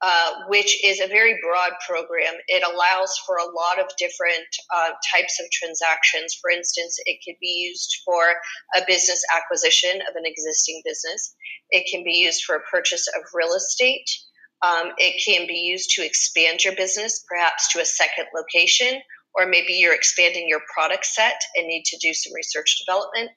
uh, 0.02 0.32
which 0.48 0.82
is 0.86 1.02
a 1.02 1.08
very 1.08 1.38
broad 1.44 1.74
program. 1.86 2.36
It 2.48 2.64
allows 2.64 3.14
for 3.28 3.36
a 3.36 3.52
lot 3.52 3.80
of 3.80 3.88
different 4.00 4.48
uh, 4.74 4.92
types 5.14 5.42
of 5.42 5.52
transactions. 5.52 6.40
For 6.42 6.50
instance, 6.50 6.98
it 7.06 7.20
could 7.28 7.38
be 7.42 7.68
used 7.70 7.94
for 8.06 8.24
a 8.78 8.82
business 8.88 9.22
acquisition 9.36 10.00
of 10.08 10.16
an 10.16 10.24
existing 10.26 10.82
business, 10.86 11.36
it 11.72 11.86
can 11.92 12.04
be 12.04 12.14
used 12.14 12.44
for 12.44 12.56
a 12.56 12.62
purchase 12.72 13.08
of 13.18 13.24
real 13.34 13.54
estate. 13.54 14.10
Um, 14.64 14.92
it 14.98 15.22
can 15.26 15.48
be 15.48 15.56
used 15.56 15.90
to 15.92 16.06
expand 16.06 16.64
your 16.64 16.76
business, 16.76 17.26
perhaps 17.28 17.72
to 17.74 17.82
a 17.82 17.86
second 17.86 18.28
location, 18.36 19.02
or 19.36 19.48
maybe 19.48 19.74
you're 19.74 19.96
expanding 19.96 20.48
your 20.48 20.62
product 20.74 21.06
set 21.06 21.40
and 21.56 21.68
need 21.68 21.84
to 21.86 21.98
do 22.02 22.14
some 22.14 22.34
research 22.34 22.84
development. 22.86 23.32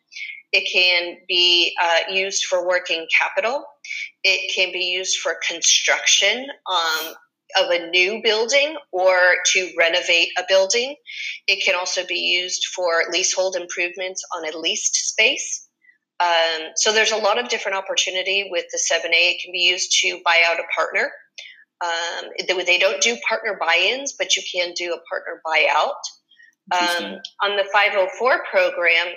It 0.53 0.71
can 0.73 1.17
be 1.27 1.75
uh, 1.83 2.13
used 2.13 2.45
for 2.45 2.67
working 2.67 3.07
capital. 3.19 3.65
It 4.23 4.55
can 4.55 4.73
be 4.73 4.85
used 4.85 5.19
for 5.19 5.37
construction 5.47 6.47
um, 6.71 7.15
of 7.57 7.71
a 7.71 7.91
new 7.91 8.21
building 8.23 8.77
or 8.93 9.17
to 9.53 9.71
renovate 9.77 10.29
a 10.39 10.45
building. 10.49 10.95
It 11.49 11.65
can 11.65 11.75
also 11.75 12.07
be 12.07 12.21
used 12.21 12.67
for 12.75 13.03
leasehold 13.11 13.57
improvements 13.57 14.23
on 14.37 14.49
a 14.49 14.57
leased 14.57 14.95
space. 14.95 15.69
Um, 16.21 16.71
so 16.77 16.93
there's 16.93 17.13
a 17.13 17.17
lot 17.17 17.39
of 17.39 17.49
different 17.49 17.77
opportunity 17.77 18.49
with 18.51 18.67
the 18.71 18.79
7A. 18.79 19.11
It 19.11 19.43
can 19.43 19.53
be 19.53 19.61
used 19.61 19.91
to 20.03 20.21
buy 20.25 20.43
out 20.47 20.61
a 20.61 20.65
partner. 20.75 21.11
Um, 21.81 22.31
they 22.67 22.79
don't 22.79 23.03
do 23.03 23.17
partner 23.29 23.57
buy-ins, 23.61 24.15
but 24.19 24.37
you 24.37 24.43
can 24.53 24.73
do 24.75 24.95
a 24.95 25.01
partner 25.09 25.41
buyout. 25.47 25.95
Um, 26.73 27.21
on 27.43 27.57
the 27.57 27.65
504 27.73 28.45
program, 28.51 29.15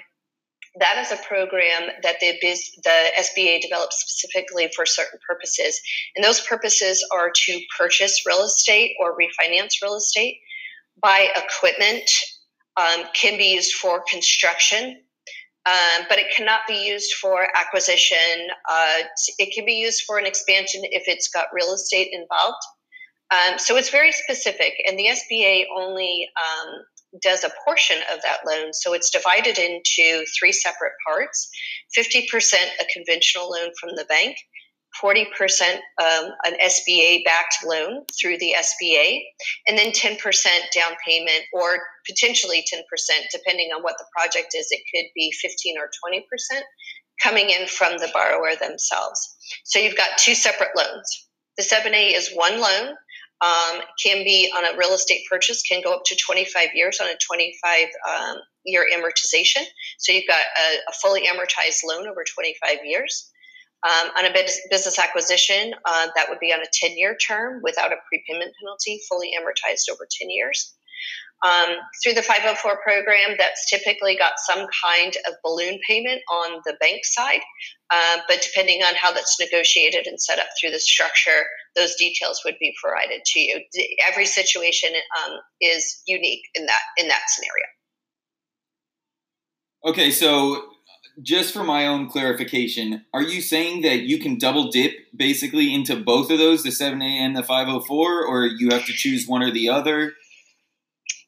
that 0.79 0.97
is 0.97 1.11
a 1.11 1.23
program 1.23 1.89
that 2.03 2.19
the 2.19 2.33
biz, 2.41 2.71
the 2.83 3.11
SBA 3.19 3.61
develops 3.61 3.99
specifically 4.01 4.69
for 4.75 4.85
certain 4.85 5.19
purposes, 5.27 5.79
and 6.15 6.23
those 6.25 6.41
purposes 6.41 7.05
are 7.13 7.31
to 7.33 7.61
purchase 7.77 8.25
real 8.25 8.43
estate 8.43 8.95
or 8.99 9.17
refinance 9.17 9.81
real 9.81 9.95
estate, 9.95 10.39
buy 11.01 11.29
equipment, 11.35 12.09
um, 12.75 13.05
can 13.13 13.37
be 13.37 13.53
used 13.55 13.73
for 13.73 14.03
construction, 14.09 15.01
Um, 15.67 16.05
but 16.07 16.17
it 16.17 16.27
cannot 16.33 16.61
be 16.65 16.75
used 16.75 17.13
for 17.21 17.45
acquisition. 17.55 18.47
Uh, 18.69 19.03
it 19.37 19.53
can 19.53 19.65
be 19.65 19.73
used 19.73 20.03
for 20.07 20.17
an 20.17 20.25
expansion 20.25 20.81
if 20.85 21.03
it's 21.07 21.27
got 21.27 21.47
real 21.53 21.73
estate 21.73 22.09
involved. 22.13 22.63
Um, 23.29 23.59
so 23.59 23.75
it's 23.75 23.89
very 23.89 24.13
specific, 24.13 24.73
and 24.87 24.97
the 24.97 25.07
SBA 25.07 25.65
only 25.75 26.29
um, 26.39 26.69
does 27.21 27.43
a 27.43 27.51
portion 27.65 27.97
of 28.13 28.21
that 28.21 28.39
loan. 28.47 28.71
So 28.71 28.93
it's 28.93 29.09
divided 29.09 29.57
into 29.57 30.25
three 30.39 30.53
separate 30.53 30.93
parts 31.05 31.49
50% 31.97 32.53
a 32.79 32.85
conventional 32.93 33.49
loan 33.49 33.71
from 33.79 33.95
the 33.95 34.05
bank, 34.05 34.37
40% 35.03 35.25
um, 36.01 36.31
an 36.45 36.55
SBA 36.63 37.23
backed 37.23 37.57
loan 37.65 38.03
through 38.19 38.37
the 38.39 38.55
SBA, 38.57 39.19
and 39.67 39.77
then 39.77 39.91
10% 39.91 40.17
down 40.73 40.95
payment, 41.05 41.43
or 41.53 41.77
potentially 42.07 42.65
10%, 42.73 42.81
depending 43.31 43.69
on 43.75 43.83
what 43.83 43.95
the 43.97 44.05
project 44.15 44.55
is. 44.55 44.67
It 44.71 44.81
could 44.93 45.09
be 45.15 45.31
15 45.31 45.75
or 45.77 45.89
20% 46.11 46.61
coming 47.21 47.49
in 47.49 47.67
from 47.67 47.97
the 47.97 48.09
borrower 48.13 48.55
themselves. 48.55 49.35
So 49.65 49.79
you've 49.79 49.97
got 49.97 50.17
two 50.17 50.35
separate 50.35 50.75
loans. 50.75 51.27
The 51.57 51.63
7A 51.63 52.15
is 52.15 52.31
one 52.33 52.61
loan 52.61 52.95
um, 53.41 53.81
can 54.03 54.23
be 54.23 54.51
on 54.55 54.65
a 54.65 54.77
real 54.77 54.93
estate 54.93 55.21
purchase 55.29 55.61
can 55.61 55.81
go 55.83 55.93
up 55.93 56.01
to 56.05 56.17
25 56.25 56.69
years 56.73 56.99
on 56.99 57.07
a 57.07 57.15
25 57.25 57.87
um, 58.09 58.37
year 58.65 58.85
amortization 58.95 59.63
so 59.99 60.11
you've 60.11 60.27
got 60.27 60.37
a, 60.37 60.75
a, 60.89 60.93
fully 61.01 61.21
amortized 61.27 61.81
loan 61.87 62.07
over 62.07 62.23
25 62.33 62.79
years 62.83 63.31
um, 63.83 64.09
on 64.17 64.25
a 64.25 64.33
business 64.33 64.99
acquisition 64.99 65.73
uh, 65.85 66.07
that 66.15 66.29
would 66.29 66.39
be 66.39 66.53
on 66.53 66.61
a 66.61 66.67
10 66.71 66.97
year 66.97 67.15
term 67.15 67.61
without 67.63 67.91
a 67.91 67.97
prepayment 68.07 68.53
penalty 68.59 69.01
fully 69.09 69.31
amortized 69.37 69.91
over 69.91 70.07
10 70.19 70.29
years 70.29 70.73
um, 71.45 71.75
through 72.01 72.13
the 72.13 72.23
504 72.23 72.79
program, 72.81 73.35
that's 73.37 73.69
typically 73.69 74.15
got 74.17 74.33
some 74.37 74.65
kind 74.83 75.15
of 75.27 75.35
balloon 75.43 75.79
payment 75.87 76.21
on 76.31 76.61
the 76.65 76.75
bank 76.79 77.01
side. 77.03 77.41
Uh, 77.91 78.17
but 78.27 78.41
depending 78.41 78.81
on 78.81 78.95
how 78.95 79.11
that's 79.11 79.39
negotiated 79.39 80.07
and 80.07 80.19
set 80.19 80.39
up 80.39 80.47
through 80.59 80.71
the 80.71 80.79
structure, 80.79 81.45
those 81.75 81.95
details 81.95 82.41
would 82.43 82.55
be 82.59 82.73
provided 82.81 83.21
to 83.23 83.39
you. 83.39 83.61
Every 84.07 84.25
situation 84.25 84.89
um, 85.25 85.37
is 85.61 86.01
unique 86.07 86.41
in 86.55 86.65
that 86.65 86.81
in 86.97 87.07
that 87.07 87.21
scenario. 87.27 87.65
Okay, 89.85 90.09
so 90.09 90.63
just 91.21 91.53
for 91.53 91.63
my 91.63 91.87
own 91.87 92.09
clarification, 92.09 93.05
are 93.13 93.23
you 93.23 93.41
saying 93.41 93.81
that 93.81 94.01
you 94.01 94.19
can 94.19 94.37
double 94.37 94.69
dip 94.69 94.93
basically 95.15 95.73
into 95.73 95.95
both 95.95 96.29
of 96.29 96.37
those, 96.37 96.63
the 96.63 96.69
7A 96.69 97.03
and 97.03 97.35
the 97.35 97.43
504, 97.43 98.25
or 98.25 98.45
you 98.45 98.69
have 98.69 98.85
to 98.85 98.93
choose 98.93 99.27
one 99.27 99.41
or 99.41 99.51
the 99.51 99.69
other? 99.69 100.13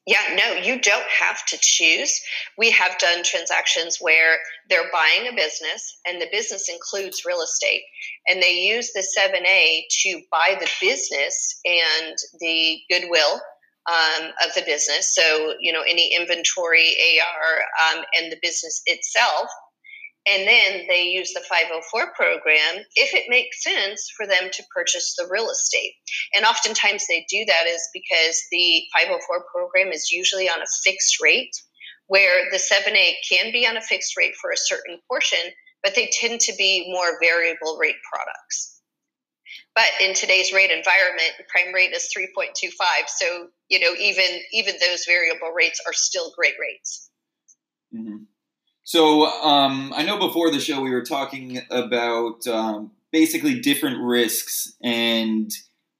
Yeah, 0.06 0.34
no, 0.34 0.54
you 0.54 0.80
don't 0.80 1.06
have 1.20 1.44
to 1.46 1.58
choose. 1.60 2.20
We 2.56 2.70
have 2.70 2.98
done 2.98 3.22
transactions 3.22 3.98
where 4.00 4.38
they're 4.68 4.90
buying 4.92 5.28
a 5.28 5.36
business 5.36 5.98
and 6.06 6.20
the 6.20 6.28
business 6.32 6.68
includes 6.68 7.24
real 7.26 7.42
estate. 7.42 7.82
And 8.26 8.42
they 8.42 8.54
use 8.54 8.92
the 8.92 9.06
7A 9.16 9.82
to 10.02 10.22
buy 10.30 10.56
the 10.58 10.68
business 10.80 11.60
and 11.64 12.16
the 12.40 12.78
goodwill 12.88 13.40
um, 13.88 14.30
of 14.44 14.54
the 14.54 14.62
business. 14.62 15.14
So, 15.14 15.54
you 15.60 15.72
know, 15.72 15.82
any 15.82 16.14
inventory, 16.18 16.96
AR, 17.20 17.96
um, 17.98 18.04
and 18.18 18.32
the 18.32 18.38
business 18.40 18.82
itself 18.86 19.48
and 20.26 20.46
then 20.46 20.86
they 20.88 21.04
use 21.04 21.32
the 21.32 21.40
504 21.48 22.12
program 22.14 22.84
if 22.94 23.14
it 23.14 23.24
makes 23.28 23.62
sense 23.62 24.10
for 24.16 24.26
them 24.26 24.50
to 24.52 24.62
purchase 24.74 25.14
the 25.16 25.28
real 25.30 25.48
estate. 25.48 25.94
And 26.34 26.44
oftentimes 26.44 27.06
they 27.08 27.24
do 27.28 27.44
that 27.46 27.66
is 27.66 27.82
because 27.94 28.38
the 28.50 28.82
504 28.98 29.44
program 29.52 29.92
is 29.92 30.10
usually 30.10 30.48
on 30.48 30.60
a 30.60 30.72
fixed 30.84 31.22
rate, 31.22 31.52
where 32.06 32.50
the 32.50 32.58
7A 32.58 33.14
can 33.30 33.52
be 33.52 33.66
on 33.66 33.76
a 33.76 33.82
fixed 33.82 34.16
rate 34.16 34.34
for 34.40 34.50
a 34.50 34.56
certain 34.56 34.98
portion, 35.08 35.52
but 35.82 35.94
they 35.94 36.10
tend 36.12 36.40
to 36.40 36.52
be 36.58 36.92
more 36.92 37.18
variable 37.22 37.78
rate 37.80 38.00
products. 38.12 38.80
But 39.74 39.88
in 40.00 40.14
today's 40.14 40.52
rate 40.52 40.70
environment, 40.70 41.32
prime 41.48 41.72
rate 41.72 41.92
is 41.92 42.12
3.25. 42.16 42.72
So, 43.06 43.48
you 43.68 43.80
know, 43.80 43.94
even 43.98 44.40
even 44.52 44.74
those 44.80 45.04
variable 45.06 45.52
rates 45.54 45.80
are 45.86 45.92
still 45.92 46.32
great 46.36 46.54
rates. 46.60 47.10
Mm-hmm. 47.94 48.24
So 48.84 49.26
um, 49.26 49.92
I 49.94 50.02
know 50.02 50.18
before 50.18 50.50
the 50.50 50.60
show 50.60 50.80
we 50.80 50.90
were 50.90 51.04
talking 51.04 51.60
about 51.70 52.46
um, 52.46 52.92
basically 53.12 53.60
different 53.60 54.00
risks 54.02 54.74
and 54.82 55.50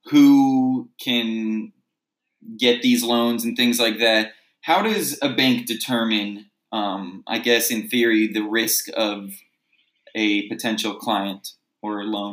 who 0.06 0.88
can 1.00 1.72
get 2.58 2.82
these 2.82 3.02
loans 3.02 3.44
and 3.44 3.56
things 3.56 3.78
like 3.78 3.98
that. 3.98 4.32
How 4.62 4.82
does 4.82 5.18
a 5.22 5.30
bank 5.30 5.66
determine, 5.66 6.50
um, 6.72 7.22
I 7.26 7.38
guess, 7.38 7.70
in 7.70 7.88
theory, 7.88 8.28
the 8.28 8.42
risk 8.42 8.88
of 8.94 9.30
a 10.14 10.48
potential 10.48 10.94
client 10.94 11.48
or 11.82 12.04
loan? 12.04 12.32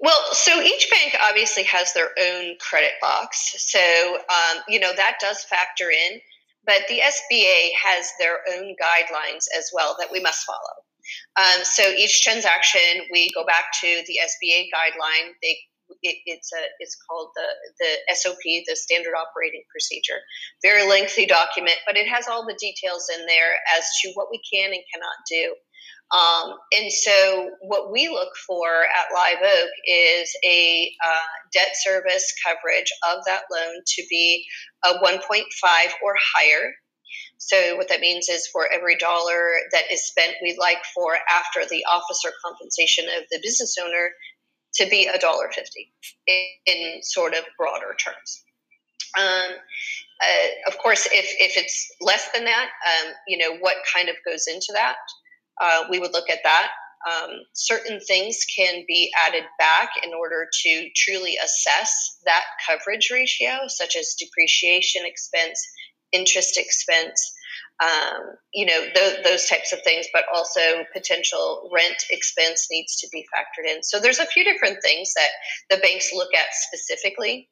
Well, 0.00 0.20
so 0.32 0.60
each 0.60 0.88
bank 0.90 1.16
obviously 1.28 1.64
has 1.64 1.92
their 1.92 2.10
own 2.18 2.56
credit 2.60 2.92
box. 3.00 3.54
So, 3.58 3.78
um, 3.78 4.62
you 4.68 4.78
know, 4.78 4.92
that 4.94 5.18
does 5.20 5.42
factor 5.42 5.90
in. 5.90 6.20
But 6.68 6.84
the 6.86 7.00
SBA 7.00 7.70
has 7.82 8.12
their 8.20 8.40
own 8.52 8.76
guidelines 8.76 9.48
as 9.56 9.70
well 9.72 9.96
that 9.98 10.12
we 10.12 10.20
must 10.20 10.44
follow. 10.44 10.84
Um, 11.40 11.64
so 11.64 11.82
each 11.88 12.22
transaction, 12.22 13.08
we 13.10 13.30
go 13.32 13.46
back 13.46 13.72
to 13.80 14.02
the 14.06 14.20
SBA 14.20 14.68
guideline. 14.68 15.32
They 15.42 15.56
it, 16.02 16.18
it's 16.26 16.52
a 16.52 16.62
it's 16.80 16.96
called 17.08 17.30
the 17.34 17.48
the 17.80 18.14
SOP, 18.14 18.44
the 18.44 18.76
Standard 18.76 19.14
Operating 19.16 19.62
Procedure. 19.72 20.20
Very 20.60 20.86
lengthy 20.86 21.24
document, 21.24 21.76
but 21.86 21.96
it 21.96 22.06
has 22.06 22.28
all 22.28 22.44
the 22.44 22.58
details 22.60 23.08
in 23.18 23.24
there 23.24 23.56
as 23.76 23.84
to 24.02 24.12
what 24.12 24.28
we 24.30 24.40
can 24.52 24.70
and 24.72 24.84
cannot 24.92 25.16
do. 25.30 25.54
Um, 26.10 26.54
and 26.72 26.90
so, 26.90 27.50
what 27.60 27.92
we 27.92 28.08
look 28.08 28.34
for 28.46 28.66
at 28.84 29.14
Live 29.14 29.42
Oak 29.42 29.70
is 29.86 30.34
a 30.42 30.90
uh, 31.04 31.48
debt 31.52 31.72
service 31.74 32.32
coverage 32.46 32.90
of 33.10 33.18
that 33.26 33.42
loan 33.52 33.82
to 33.86 34.02
be 34.08 34.46
a 34.84 34.94
1.5 34.94 35.20
or 36.02 36.14
higher. 36.34 36.72
So, 37.36 37.76
what 37.76 37.88
that 37.90 38.00
means 38.00 38.28
is 38.30 38.46
for 38.46 38.66
every 38.72 38.96
dollar 38.96 39.52
that 39.72 39.92
is 39.92 40.06
spent, 40.06 40.36
we'd 40.42 40.58
like 40.58 40.82
for 40.94 41.16
after 41.28 41.68
the 41.68 41.84
officer 41.84 42.30
compensation 42.44 43.04
of 43.18 43.24
the 43.30 43.40
business 43.42 43.76
owner 43.82 44.10
to 44.74 44.86
be 44.88 45.06
a 45.06 45.18
dollar 45.18 45.50
fifty 45.52 45.92
in 46.66 47.00
sort 47.02 47.34
of 47.34 47.44
broader 47.58 47.94
terms. 48.02 48.44
Um, 49.18 49.52
uh, 50.22 50.70
of 50.70 50.78
course, 50.78 51.06
if, 51.06 51.26
if 51.38 51.56
it's 51.56 51.90
less 52.00 52.28
than 52.32 52.44
that, 52.44 52.68
um, 52.86 53.12
you 53.26 53.38
know, 53.38 53.56
what 53.58 53.76
kind 53.94 54.08
of 54.08 54.16
goes 54.26 54.46
into 54.46 54.68
that? 54.74 54.96
Uh, 55.60 55.84
we 55.90 55.98
would 55.98 56.12
look 56.12 56.30
at 56.30 56.40
that. 56.44 56.68
Um, 57.08 57.30
certain 57.54 58.00
things 58.00 58.44
can 58.56 58.84
be 58.88 59.10
added 59.26 59.44
back 59.58 59.90
in 60.04 60.12
order 60.12 60.48
to 60.62 60.88
truly 60.96 61.36
assess 61.42 62.18
that 62.24 62.44
coverage 62.66 63.10
ratio, 63.12 63.68
such 63.68 63.96
as 63.96 64.16
depreciation 64.18 65.02
expense, 65.04 65.60
interest 66.12 66.58
expense, 66.58 67.34
um, 67.82 68.34
you 68.52 68.66
know, 68.66 68.86
th- 68.92 69.24
those 69.24 69.46
types 69.46 69.72
of 69.72 69.80
things, 69.82 70.06
but 70.12 70.24
also 70.34 70.60
potential 70.92 71.70
rent 71.72 71.96
expense 72.10 72.66
needs 72.70 72.96
to 73.00 73.08
be 73.12 73.24
factored 73.34 73.70
in. 73.70 73.82
So 73.82 74.00
there's 74.00 74.18
a 74.18 74.26
few 74.26 74.42
different 74.42 74.78
things 74.82 75.12
that 75.14 75.28
the 75.70 75.80
banks 75.80 76.10
look 76.12 76.34
at 76.34 76.52
specifically. 76.52 77.48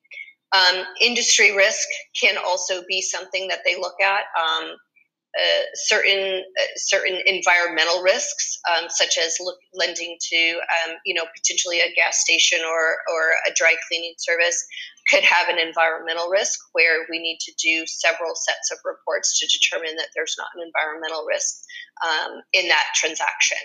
Um, 0.53 0.85
industry 1.01 1.57
risk 1.57 1.87
can 2.21 2.37
also 2.39 2.83
be 2.89 3.03
something 3.03 3.49
that 3.49 3.61
they 3.65 3.77
look 3.77 4.01
at. 4.01 4.25
Um, 4.41 4.77
uh, 5.37 5.63
certain 5.75 6.43
uh, 6.43 6.73
certain 6.77 7.21
environmental 7.27 8.03
risks, 8.03 8.59
um, 8.73 8.87
such 8.89 9.19
as 9.19 9.37
lending 9.75 10.17
to 10.33 10.61
um, 10.87 10.97
you 11.05 11.15
know 11.15 11.25
potentially 11.37 11.81
a 11.81 11.93
gas 11.95 12.21
station 12.21 12.61
or 12.65 12.99
or 13.13 13.37
a 13.47 13.53
dry 13.55 13.75
cleaning 13.89 14.15
service, 14.19 14.65
could 15.11 15.23
have 15.23 15.49
an 15.49 15.59
environmental 15.59 16.29
risk 16.29 16.59
where 16.73 17.07
we 17.11 17.19
need 17.19 17.39
to 17.41 17.53
do 17.63 17.87
several 17.87 18.35
sets 18.35 18.71
of 18.73 18.79
reports 18.85 19.39
to 19.39 19.47
determine 19.47 19.97
that 19.97 20.09
there's 20.15 20.37
not 20.39 20.49
an 20.57 20.67
environmental 20.67 21.25
risk 21.27 21.63
um, 22.05 22.41
in 22.53 22.69
that 22.69 22.85
transaction. 22.95 23.59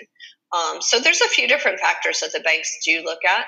Um, 0.54 0.82
so 0.82 1.00
there's 1.00 1.22
a 1.22 1.30
few 1.30 1.48
different 1.48 1.80
factors 1.80 2.20
that 2.20 2.34
the 2.34 2.42
banks 2.42 2.70
do 2.86 3.02
look 3.04 3.24
at. 3.26 3.46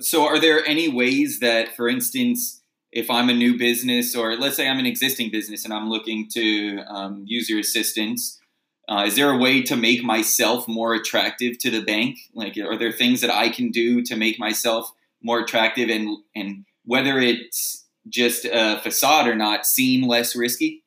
So, 0.00 0.26
are 0.26 0.38
there 0.38 0.66
any 0.66 0.88
ways 0.88 1.40
that, 1.40 1.74
for 1.76 1.88
instance, 1.88 2.60
if 2.96 3.10
I'm 3.10 3.28
a 3.28 3.34
new 3.34 3.58
business, 3.58 4.16
or 4.16 4.36
let's 4.36 4.56
say 4.56 4.66
I'm 4.66 4.78
an 4.78 4.86
existing 4.86 5.30
business 5.30 5.66
and 5.66 5.74
I'm 5.74 5.90
looking 5.90 6.28
to 6.30 6.78
um, 6.88 7.24
use 7.26 7.50
your 7.50 7.60
assistance, 7.60 8.40
uh, 8.88 9.04
is 9.06 9.16
there 9.16 9.30
a 9.30 9.36
way 9.36 9.62
to 9.64 9.76
make 9.76 10.02
myself 10.02 10.66
more 10.66 10.94
attractive 10.94 11.58
to 11.58 11.70
the 11.70 11.82
bank? 11.82 12.16
Like, 12.32 12.56
are 12.56 12.78
there 12.78 12.92
things 12.92 13.20
that 13.20 13.30
I 13.30 13.50
can 13.50 13.70
do 13.70 14.02
to 14.04 14.16
make 14.16 14.38
myself 14.38 14.90
more 15.22 15.40
attractive 15.40 15.90
and 15.90 16.16
and 16.34 16.64
whether 16.86 17.18
it's 17.18 17.84
just 18.08 18.46
a 18.46 18.80
facade 18.82 19.28
or 19.28 19.34
not, 19.34 19.66
seem 19.66 20.08
less 20.08 20.34
risky? 20.34 20.82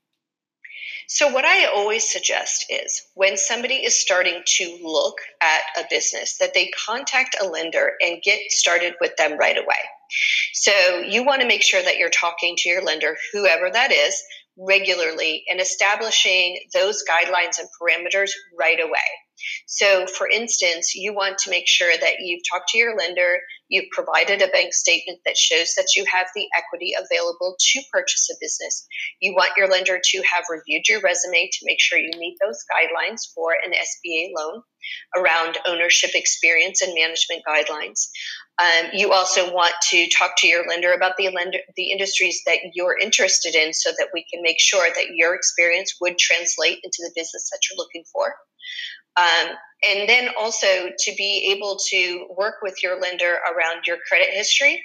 So, 1.07 1.27
what 1.27 1.45
I 1.45 1.65
always 1.65 2.09
suggest 2.11 2.65
is 2.69 3.03
when 3.13 3.37
somebody 3.37 3.75
is 3.75 3.99
starting 3.99 4.41
to 4.45 4.79
look 4.81 5.17
at 5.41 5.61
a 5.77 5.83
business, 5.91 6.37
that 6.37 6.55
they 6.55 6.71
contact 6.87 7.35
a 7.39 7.47
lender 7.47 7.93
and 8.01 8.21
get 8.23 8.51
started 8.51 8.95
with 8.99 9.15
them 9.17 9.37
right 9.37 9.57
away. 9.57 9.83
So 10.61 10.99
you 11.07 11.23
want 11.23 11.39
to 11.39 11.47
make 11.47 11.63
sure 11.63 11.81
that 11.81 11.95
you're 11.95 12.09
talking 12.09 12.55
to 12.57 12.69
your 12.69 12.83
lender, 12.83 13.15
whoever 13.31 13.69
that 13.71 13.93
is, 13.93 14.21
regularly 14.57 15.45
and 15.49 15.61
establishing 15.61 16.59
those 16.73 17.01
guidelines 17.09 17.59
and 17.59 17.69
parameters 17.81 18.31
right 18.59 18.79
away. 18.81 18.99
So, 19.67 20.05
for 20.07 20.27
instance, 20.27 20.95
you 20.95 21.13
want 21.13 21.37
to 21.39 21.49
make 21.49 21.67
sure 21.67 21.91
that 21.95 22.15
you've 22.19 22.41
talked 22.49 22.69
to 22.69 22.77
your 22.77 22.97
lender, 22.97 23.39
you've 23.69 23.89
provided 23.91 24.41
a 24.41 24.47
bank 24.47 24.73
statement 24.73 25.19
that 25.25 25.37
shows 25.37 25.75
that 25.75 25.89
you 25.95 26.05
have 26.11 26.27
the 26.35 26.47
equity 26.55 26.93
available 26.97 27.55
to 27.59 27.81
purchase 27.91 28.29
a 28.31 28.37
business. 28.41 28.87
You 29.21 29.33
want 29.33 29.57
your 29.57 29.69
lender 29.69 29.99
to 30.03 30.17
have 30.23 30.45
reviewed 30.49 30.87
your 30.87 31.01
resume 31.01 31.49
to 31.51 31.65
make 31.65 31.79
sure 31.79 31.99
you 31.99 32.11
meet 32.17 32.37
those 32.43 32.63
guidelines 32.71 33.31
for 33.33 33.53
an 33.53 33.71
SBA 33.71 34.31
loan 34.35 34.63
around 35.15 35.57
ownership 35.65 36.11
experience 36.13 36.81
and 36.81 36.93
management 36.95 37.43
guidelines. 37.47 38.09
Um, 38.59 38.89
you 38.93 39.13
also 39.13 39.53
want 39.53 39.73
to 39.91 40.09
talk 40.09 40.31
to 40.37 40.47
your 40.47 40.67
lender 40.67 40.91
about 40.91 41.15
the 41.17 41.29
lender, 41.29 41.59
the 41.75 41.91
industries 41.91 42.41
that 42.45 42.59
you're 42.73 42.97
interested 42.97 43.55
in, 43.55 43.73
so 43.73 43.91
that 43.91 44.09
we 44.13 44.25
can 44.31 44.41
make 44.41 44.59
sure 44.59 44.87
that 44.87 45.07
your 45.13 45.35
experience 45.35 45.95
would 46.01 46.17
translate 46.17 46.79
into 46.83 46.99
the 46.99 47.11
business 47.15 47.49
that 47.51 47.59
you're 47.69 47.77
looking 47.77 48.03
for. 48.11 48.35
Um, 49.19 49.55
and 49.83 50.09
then 50.09 50.29
also 50.37 50.67
to 50.97 51.11
be 51.17 51.53
able 51.55 51.77
to 51.89 52.27
work 52.37 52.55
with 52.61 52.83
your 52.83 52.99
lender 52.99 53.31
around 53.31 53.87
your 53.87 53.97
credit 54.07 54.29
history. 54.31 54.83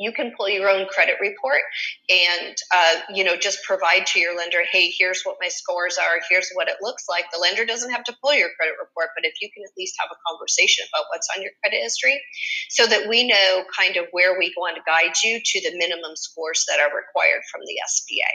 You 0.00 0.12
can 0.12 0.32
pull 0.36 0.48
your 0.48 0.70
own 0.70 0.86
credit 0.86 1.16
report 1.20 1.62
and 2.08 2.56
uh, 2.72 2.94
you 3.12 3.24
know 3.24 3.34
just 3.36 3.64
provide 3.64 4.06
to 4.14 4.20
your 4.20 4.36
lender 4.36 4.62
hey 4.70 4.92
here's 4.96 5.22
what 5.24 5.38
my 5.42 5.48
scores 5.48 5.98
are. 5.98 6.20
Here's 6.30 6.50
what 6.54 6.68
it 6.68 6.76
looks 6.80 7.06
like. 7.08 7.24
The 7.32 7.38
lender 7.38 7.66
doesn't 7.66 7.90
have 7.90 8.04
to 8.04 8.16
pull 8.22 8.32
your 8.32 8.50
credit 8.56 8.74
report 8.78 9.10
but 9.16 9.26
if 9.26 9.34
you 9.42 9.50
can 9.52 9.64
at 9.64 9.74
least 9.76 9.96
have 9.98 10.10
a 10.12 10.22
conversation 10.30 10.86
about 10.92 11.06
what's 11.10 11.26
on 11.34 11.42
your 11.42 11.50
credit 11.62 11.82
history 11.82 12.22
so 12.70 12.86
that 12.86 13.08
we 13.08 13.26
know 13.26 13.64
kind 13.76 13.96
of 13.96 14.06
where 14.12 14.38
we 14.38 14.54
want 14.56 14.76
to 14.76 14.82
guide 14.86 15.18
you 15.24 15.40
to 15.44 15.60
the 15.62 15.76
minimum 15.76 16.14
scores 16.14 16.64
that 16.68 16.78
are 16.78 16.94
required 16.94 17.42
from 17.50 17.62
the 17.66 17.74
sba 17.90 18.30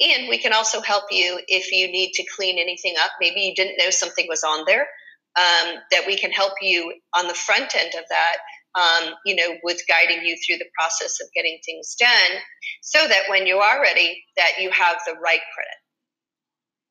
and 0.00 0.28
we 0.28 0.38
can 0.38 0.52
also 0.52 0.80
help 0.80 1.04
you 1.10 1.40
if 1.48 1.72
you 1.72 1.86
need 1.90 2.12
to 2.12 2.24
clean 2.36 2.58
anything 2.58 2.94
up 3.02 3.10
maybe 3.20 3.40
you 3.40 3.54
didn't 3.54 3.76
know 3.78 3.90
something 3.90 4.26
was 4.28 4.42
on 4.42 4.64
there 4.66 4.88
um, 5.34 5.76
that 5.90 6.06
we 6.06 6.16
can 6.18 6.30
help 6.30 6.52
you 6.60 6.94
on 7.16 7.26
the 7.26 7.34
front 7.34 7.74
end 7.74 7.94
of 7.94 8.04
that 8.08 8.36
um, 8.74 9.14
you 9.24 9.36
know, 9.36 9.56
with 9.62 9.82
guiding 9.88 10.24
you 10.24 10.36
through 10.46 10.58
the 10.58 10.68
process 10.78 11.20
of 11.20 11.28
getting 11.34 11.58
things 11.64 11.94
done 11.98 12.40
so 12.80 13.06
that 13.06 13.24
when 13.28 13.46
you 13.46 13.58
are 13.58 13.80
ready, 13.80 14.24
that 14.36 14.52
you 14.58 14.70
have 14.70 14.96
the 15.06 15.14
right 15.22 15.40
credit. 15.54 15.78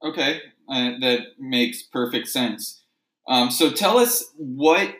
Okay, 0.03 0.41
uh, 0.69 0.99
that 0.99 1.19
makes 1.39 1.83
perfect 1.83 2.27
sense. 2.27 2.83
Um, 3.27 3.51
so 3.51 3.71
tell 3.71 3.97
us 3.97 4.31
what 4.35 4.95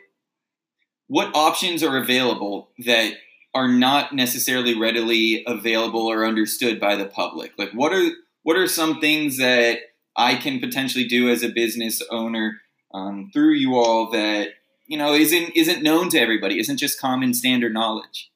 what 1.07 1.36
options 1.36 1.84
are 1.84 1.97
available 1.97 2.71
that 2.86 3.13
are 3.54 3.68
not 3.68 4.14
necessarily 4.14 4.78
readily 4.78 5.44
available 5.46 6.08
or 6.08 6.26
understood 6.26 6.80
by 6.80 6.96
the 6.96 7.06
public. 7.06 7.52
Like 7.58 7.72
what 7.72 7.94
are 7.94 8.10
what 8.44 8.58
are 8.58 8.68
some 8.68 9.00
things 9.00 9.38
that 9.38 9.80
I 10.16 10.36
can 10.36 10.60
potentially 10.60 11.06
do 11.06 11.30
as 11.30 11.44
a 11.44 11.50
business 11.50 12.02
owner 12.10 12.62
um, 12.94 13.30
through 13.34 13.54
you 13.54 13.76
all 13.76 14.10
that 14.12 14.50
you 14.88 14.98
know 14.98 15.14
isn't 15.14 15.56
isn't 15.56 15.84
known 15.84 16.10
to 16.10 16.20
everybody 16.20 16.60
isn't 16.60 16.78
just 16.78 17.00
common 17.00 17.34
standard 17.34 17.74
knowledge 17.74 18.31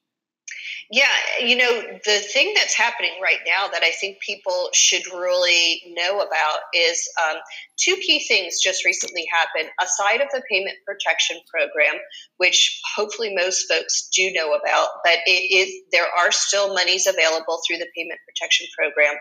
yeah, 0.90 1.08
you 1.42 1.56
know, 1.56 1.82
the 2.04 2.20
thing 2.32 2.52
that's 2.54 2.74
happening 2.74 3.12
right 3.20 3.40
now 3.44 3.68
that 3.68 3.82
I 3.82 3.90
think 3.90 4.20
people 4.20 4.68
should 4.72 5.04
really 5.12 5.82
know 5.94 6.20
about 6.20 6.60
is 6.72 7.08
um, 7.28 7.38
two 7.76 7.96
key 7.96 8.24
things 8.26 8.60
just 8.62 8.84
recently 8.84 9.26
happened. 9.32 9.70
Aside 9.80 10.20
of 10.20 10.28
the 10.32 10.42
payment 10.48 10.76
protection 10.86 11.38
program, 11.52 12.00
which 12.36 12.80
hopefully 12.94 13.34
most 13.34 13.66
folks 13.68 14.08
do 14.14 14.30
know 14.32 14.54
about, 14.54 14.88
but 15.02 15.18
it 15.26 15.30
is 15.30 15.74
there 15.90 16.06
are 16.06 16.30
still 16.30 16.72
monies 16.72 17.06
available 17.06 17.60
through 17.66 17.78
the 17.78 17.88
payment 17.96 18.20
protection 18.28 18.66
program. 18.78 19.14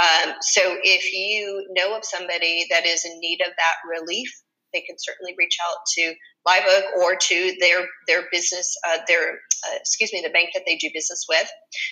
Um, 0.00 0.34
so 0.40 0.76
if 0.84 1.12
you 1.12 1.66
know 1.76 1.96
of 1.96 2.04
somebody 2.04 2.66
that 2.70 2.86
is 2.86 3.04
in 3.04 3.18
need 3.20 3.40
of 3.40 3.52
that 3.56 3.74
relief, 3.90 4.30
they 4.72 4.80
can 4.80 4.96
certainly 4.98 5.34
reach 5.38 5.58
out 5.64 5.76
to 5.96 6.14
Live 6.46 6.64
Oak 6.68 6.84
or 7.02 7.16
to 7.16 7.56
their 7.60 7.86
their 8.06 8.24
business, 8.30 8.76
uh, 8.88 8.98
their 9.06 9.32
uh, 9.32 9.76
excuse 9.76 10.12
me, 10.12 10.22
the 10.24 10.32
bank 10.32 10.50
that 10.54 10.64
they 10.66 10.76
do 10.76 10.90
business 10.92 11.26
with, 11.28 11.48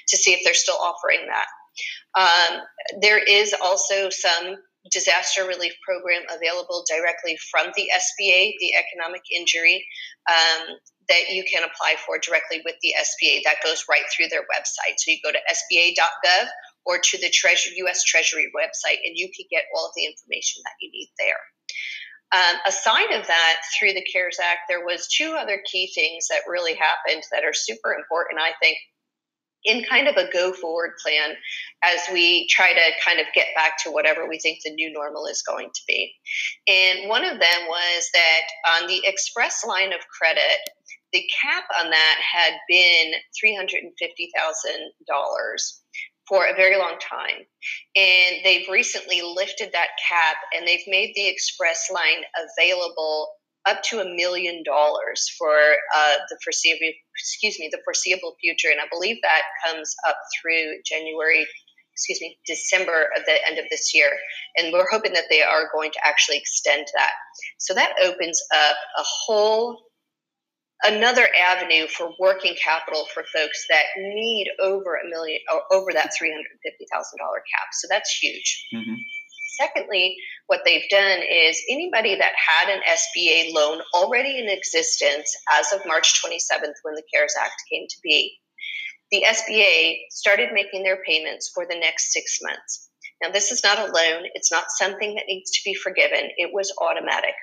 to 0.08 0.16
see 0.16 0.32
if 0.32 0.40
they're 0.44 0.54
still 0.54 0.78
offering 0.80 1.26
that. 1.26 1.46
Um, 2.18 2.60
there 3.00 3.22
is 3.22 3.54
also 3.54 4.10
some 4.10 4.56
disaster 4.90 5.44
relief 5.44 5.74
program 5.86 6.22
available 6.30 6.84
directly 6.88 7.36
from 7.50 7.68
the 7.76 7.88
SBA, 7.92 8.52
the 8.58 8.72
Economic 8.74 9.22
Injury, 9.30 9.86
um, 10.28 10.76
that 11.08 11.30
you 11.30 11.44
can 11.44 11.62
apply 11.64 11.96
for 12.06 12.18
directly 12.18 12.62
with 12.64 12.76
the 12.82 12.94
SBA. 12.96 13.42
That 13.44 13.62
goes 13.62 13.84
right 13.90 14.04
through 14.10 14.28
their 14.28 14.46
website. 14.48 14.96
So 14.96 15.10
you 15.10 15.18
go 15.22 15.32
to 15.32 15.38
SBA.gov 15.38 16.48
or 16.86 16.98
to 16.98 17.18
the 17.18 17.30
Treasury, 17.30 17.74
U.S. 17.84 18.02
Treasury 18.04 18.50
website, 18.56 18.98
and 19.04 19.14
you 19.14 19.28
can 19.36 19.46
get 19.50 19.64
all 19.74 19.86
of 19.86 19.92
the 19.96 20.06
information 20.06 20.62
that 20.64 20.78
you 20.80 20.90
need 20.90 21.10
there. 21.18 21.42
Um, 22.32 22.56
aside 22.66 23.10
of 23.12 23.26
that, 23.26 23.56
through 23.78 23.94
the 23.94 24.06
CARES 24.12 24.38
Act, 24.40 24.60
there 24.68 24.84
was 24.84 25.08
two 25.08 25.36
other 25.38 25.62
key 25.70 25.90
things 25.94 26.28
that 26.28 26.48
really 26.48 26.74
happened 26.74 27.22
that 27.32 27.44
are 27.44 27.52
super 27.52 27.92
important, 27.92 28.40
I 28.40 28.52
think, 28.60 28.78
in 29.64 29.84
kind 29.84 30.08
of 30.08 30.16
a 30.16 30.30
go 30.32 30.52
forward 30.52 30.92
plan 31.02 31.34
as 31.82 32.00
we 32.12 32.46
try 32.48 32.72
to 32.72 32.90
kind 33.04 33.20
of 33.20 33.26
get 33.34 33.48
back 33.54 33.82
to 33.82 33.90
whatever 33.90 34.28
we 34.28 34.38
think 34.38 34.60
the 34.64 34.72
new 34.72 34.92
normal 34.92 35.26
is 35.26 35.42
going 35.42 35.68
to 35.74 35.80
be. 35.86 36.14
And 36.66 37.08
one 37.08 37.24
of 37.24 37.38
them 37.38 37.66
was 37.68 38.10
that 38.14 38.80
on 38.80 38.88
the 38.88 39.02
express 39.04 39.64
line 39.66 39.92
of 39.92 40.00
credit, 40.08 40.58
the 41.12 41.24
cap 41.42 41.64
on 41.78 41.90
that 41.90 42.16
had 42.20 42.54
been 42.68 43.12
$350,000 43.44 43.90
for 46.30 46.46
a 46.46 46.54
very 46.54 46.78
long 46.78 46.96
time. 47.00 47.44
And 47.96 48.36
they've 48.44 48.68
recently 48.70 49.20
lifted 49.20 49.70
that 49.72 49.88
cap 50.08 50.36
and 50.56 50.66
they've 50.66 50.86
made 50.86 51.12
the 51.14 51.28
express 51.28 51.90
line 51.92 52.22
available 52.38 53.28
up 53.68 53.82
to 53.82 54.00
a 54.00 54.04
million 54.04 54.62
dollars 54.64 55.28
for 55.36 55.52
uh, 55.52 56.14
the 56.30 56.38
foreseeable 56.42 56.94
excuse 57.14 57.58
me 57.58 57.68
the 57.70 57.82
foreseeable 57.84 58.34
future. 58.40 58.68
And 58.70 58.80
i 58.80 58.88
believe 58.90 59.18
that 59.22 59.42
comes 59.66 59.94
up 60.08 60.16
through 60.40 60.80
january 60.86 61.46
excuse 61.92 62.20
me 62.22 62.38
december 62.46 63.10
of 63.14 63.24
the 63.26 63.36
end 63.46 63.58
of 63.58 63.66
this 63.70 63.92
year. 63.92 64.10
And 64.56 64.72
we're 64.72 64.88
hoping 64.90 65.12
that 65.12 65.24
they 65.28 65.42
are 65.42 65.68
going 65.74 65.90
to 65.90 66.06
actually 66.06 66.38
extend 66.38 66.86
that. 66.96 67.12
So 67.58 67.74
that 67.74 67.92
opens 68.02 68.40
up 68.54 68.76
a 68.96 69.02
whole 69.04 69.89
another 70.82 71.26
avenue 71.38 71.86
for 71.86 72.12
working 72.18 72.54
capital 72.62 73.06
for 73.12 73.24
folks 73.34 73.66
that 73.68 73.84
need 73.98 74.48
over 74.60 74.96
a 74.96 75.08
million 75.08 75.40
or 75.52 75.62
over 75.72 75.92
that 75.92 76.10
$350,000 76.20 76.32
cap. 76.90 77.68
So 77.72 77.88
that's 77.90 78.10
huge. 78.18 78.66
Mm-hmm. 78.74 78.94
Secondly, 79.60 80.16
what 80.46 80.60
they've 80.64 80.88
done 80.88 81.20
is 81.20 81.60
anybody 81.70 82.16
that 82.16 82.32
had 82.34 82.72
an 82.72 82.80
SBA 82.88 83.52
loan 83.52 83.80
already 83.94 84.38
in 84.38 84.48
existence 84.48 85.34
as 85.52 85.72
of 85.72 85.86
March 85.86 86.22
27th 86.22 86.74
when 86.82 86.94
the 86.94 87.02
CARES 87.12 87.34
Act 87.38 87.62
came 87.70 87.86
to 87.88 87.96
be, 88.02 88.38
the 89.10 89.24
SBA 89.26 89.96
started 90.10 90.50
making 90.52 90.82
their 90.82 91.02
payments 91.06 91.50
for 91.54 91.66
the 91.68 91.78
next 91.78 92.12
six 92.12 92.38
months. 92.42 92.88
Now, 93.22 93.30
this 93.30 93.52
is 93.52 93.62
not 93.62 93.78
a 93.78 93.92
loan, 93.92 94.24
it's 94.34 94.50
not 94.50 94.70
something 94.70 95.14
that 95.16 95.26
needs 95.26 95.50
to 95.50 95.60
be 95.64 95.74
forgiven, 95.74 96.30
it 96.38 96.50
was 96.54 96.72
automatic. 96.80 97.34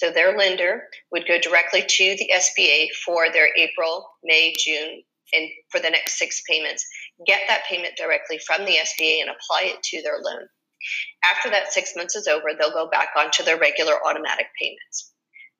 So 0.00 0.10
their 0.10 0.36
lender 0.38 0.84
would 1.12 1.28
go 1.28 1.38
directly 1.38 1.84
to 1.86 2.16
the 2.16 2.30
SBA 2.34 2.86
for 3.04 3.30
their 3.30 3.50
April, 3.54 4.08
May, 4.24 4.54
June, 4.58 5.02
and 5.34 5.46
for 5.68 5.78
the 5.78 5.90
next 5.90 6.18
six 6.18 6.42
payments, 6.48 6.86
get 7.26 7.42
that 7.48 7.66
payment 7.68 7.98
directly 7.98 8.38
from 8.38 8.64
the 8.64 8.78
SBA 8.78 9.20
and 9.20 9.28
apply 9.28 9.64
it 9.64 9.82
to 9.82 10.02
their 10.02 10.16
loan. 10.22 10.48
After 11.22 11.50
that 11.50 11.74
six 11.74 11.92
months 11.94 12.16
is 12.16 12.26
over, 12.26 12.46
they'll 12.58 12.72
go 12.72 12.88
back 12.88 13.10
onto 13.14 13.42
their 13.44 13.58
regular 13.58 13.92
automatic 14.06 14.46
payments. 14.58 15.12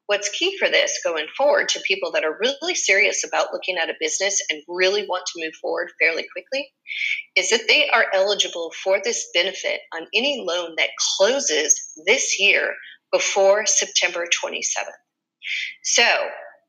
What's 0.06 0.30
key 0.30 0.56
for 0.58 0.70
this 0.70 0.98
going 1.04 1.26
forward 1.36 1.68
to 1.68 1.80
people 1.86 2.10
that 2.12 2.24
are 2.24 2.38
really 2.40 2.74
serious 2.74 3.22
about 3.22 3.52
looking 3.52 3.76
at 3.76 3.90
a 3.90 3.94
business 4.00 4.40
and 4.48 4.62
really 4.66 5.04
want 5.06 5.24
to 5.26 5.44
move 5.44 5.54
forward 5.60 5.90
fairly 6.00 6.24
quickly 6.32 6.66
is 7.36 7.50
that 7.50 7.68
they 7.68 7.90
are 7.90 8.06
eligible 8.14 8.72
for 8.82 9.00
this 9.04 9.28
benefit 9.34 9.82
on 9.94 10.06
any 10.14 10.42
loan 10.44 10.76
that 10.78 10.88
closes 11.18 11.92
this 12.06 12.40
year 12.40 12.72
before 13.12 13.66
September 13.66 14.26
27th. 14.26 15.00
So 15.82 16.04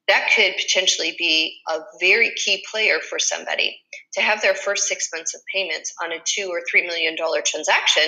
that 0.08 0.30
could 0.36 0.54
potentially 0.58 1.16
be 1.18 1.60
a 1.70 1.80
very 2.00 2.32
key 2.36 2.64
player 2.70 3.00
for 3.00 3.20
somebody 3.20 3.80
to 4.14 4.22
have 4.22 4.42
their 4.42 4.56
first 4.56 4.88
six 4.88 5.10
months 5.14 5.34
of 5.36 5.42
payments 5.54 5.94
on 6.04 6.12
a 6.12 6.18
two 6.26 6.50
or 6.52 6.62
three 6.70 6.86
million 6.86 7.16
dollar 7.16 7.42
transaction. 7.46 8.04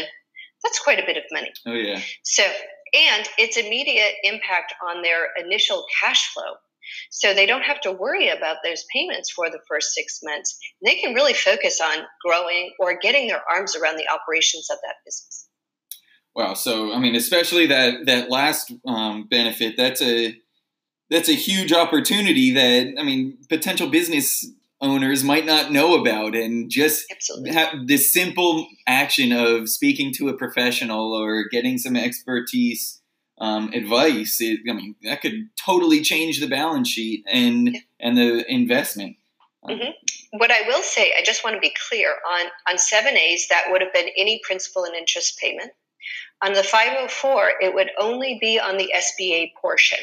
That's 0.63 0.79
quite 0.79 0.99
a 0.99 1.05
bit 1.05 1.17
of 1.17 1.23
money. 1.31 1.51
Oh 1.65 1.73
yeah. 1.73 2.01
So 2.23 2.43
and 2.93 3.27
its 3.37 3.57
immediate 3.57 4.13
impact 4.23 4.73
on 4.87 5.01
their 5.01 5.29
initial 5.43 5.85
cash 5.99 6.31
flow. 6.33 6.53
So 7.09 7.33
they 7.33 7.45
don't 7.45 7.63
have 7.63 7.81
to 7.81 7.91
worry 7.91 8.29
about 8.29 8.57
those 8.63 8.83
payments 8.93 9.31
for 9.31 9.49
the 9.49 9.61
first 9.67 9.93
six 9.93 10.19
months. 10.21 10.57
They 10.83 10.95
can 10.95 11.13
really 11.13 11.33
focus 11.33 11.79
on 11.81 12.03
growing 12.23 12.71
or 12.79 12.97
getting 13.01 13.27
their 13.27 13.41
arms 13.49 13.75
around 13.75 13.97
the 13.97 14.09
operations 14.09 14.69
of 14.69 14.77
that 14.83 14.95
business. 15.05 15.47
Wow. 16.35 16.53
So 16.55 16.93
I 16.93 16.99
mean, 16.99 17.15
especially 17.15 17.67
that 17.67 18.05
that 18.05 18.29
last 18.29 18.71
um, 18.85 19.27
benefit, 19.29 19.75
that's 19.77 20.01
a 20.01 20.35
that's 21.09 21.29
a 21.29 21.33
huge 21.33 21.71
opportunity 21.73 22.51
that 22.51 22.95
I 22.99 23.03
mean, 23.03 23.37
potential 23.49 23.89
business 23.89 24.45
owners 24.81 25.23
might 25.23 25.45
not 25.45 25.71
know 25.71 25.95
about 25.99 26.35
and 26.35 26.69
just 26.69 27.05
this 27.85 28.11
simple 28.11 28.67
action 28.85 29.31
of 29.31 29.69
speaking 29.69 30.11
to 30.13 30.27
a 30.27 30.33
professional 30.37 31.13
or 31.13 31.45
getting 31.49 31.77
some 31.77 31.95
expertise 31.95 32.99
um, 33.39 33.71
advice 33.73 34.37
it, 34.41 34.59
i 34.69 34.73
mean 34.73 34.93
that 35.03 35.21
could 35.21 35.47
totally 35.55 36.01
change 36.01 36.41
the 36.41 36.47
balance 36.47 36.89
sheet 36.89 37.23
and 37.31 37.69
Yeah. 37.69 37.79
and 38.01 38.17
the 38.17 38.51
investment 38.51 39.15
Um, 39.63 39.79
Mhm. 39.79 39.93
What 40.31 40.51
I 40.51 40.63
will 40.67 40.81
say, 40.81 41.13
I 41.17 41.23
just 41.23 41.45
want 41.45 41.55
to 41.55 41.61
be 41.61 41.73
clear 41.87 42.09
on 42.27 42.45
on 42.67 42.77
seven 42.77 43.15
A's. 43.17 43.47
That 43.47 43.71
would 43.71 43.81
have 43.81 43.93
been 43.93 44.09
any 44.17 44.41
principal 44.43 44.83
and 44.83 44.93
interest 44.95 45.37
payment. 45.39 45.71
On 46.43 46.51
the 46.51 46.63
504, 46.63 47.53
it 47.61 47.73
would 47.73 47.89
only 47.97 48.37
be 48.41 48.59
on 48.59 48.75
the 48.75 48.91
SBA 48.93 49.53
portion. 49.61 49.99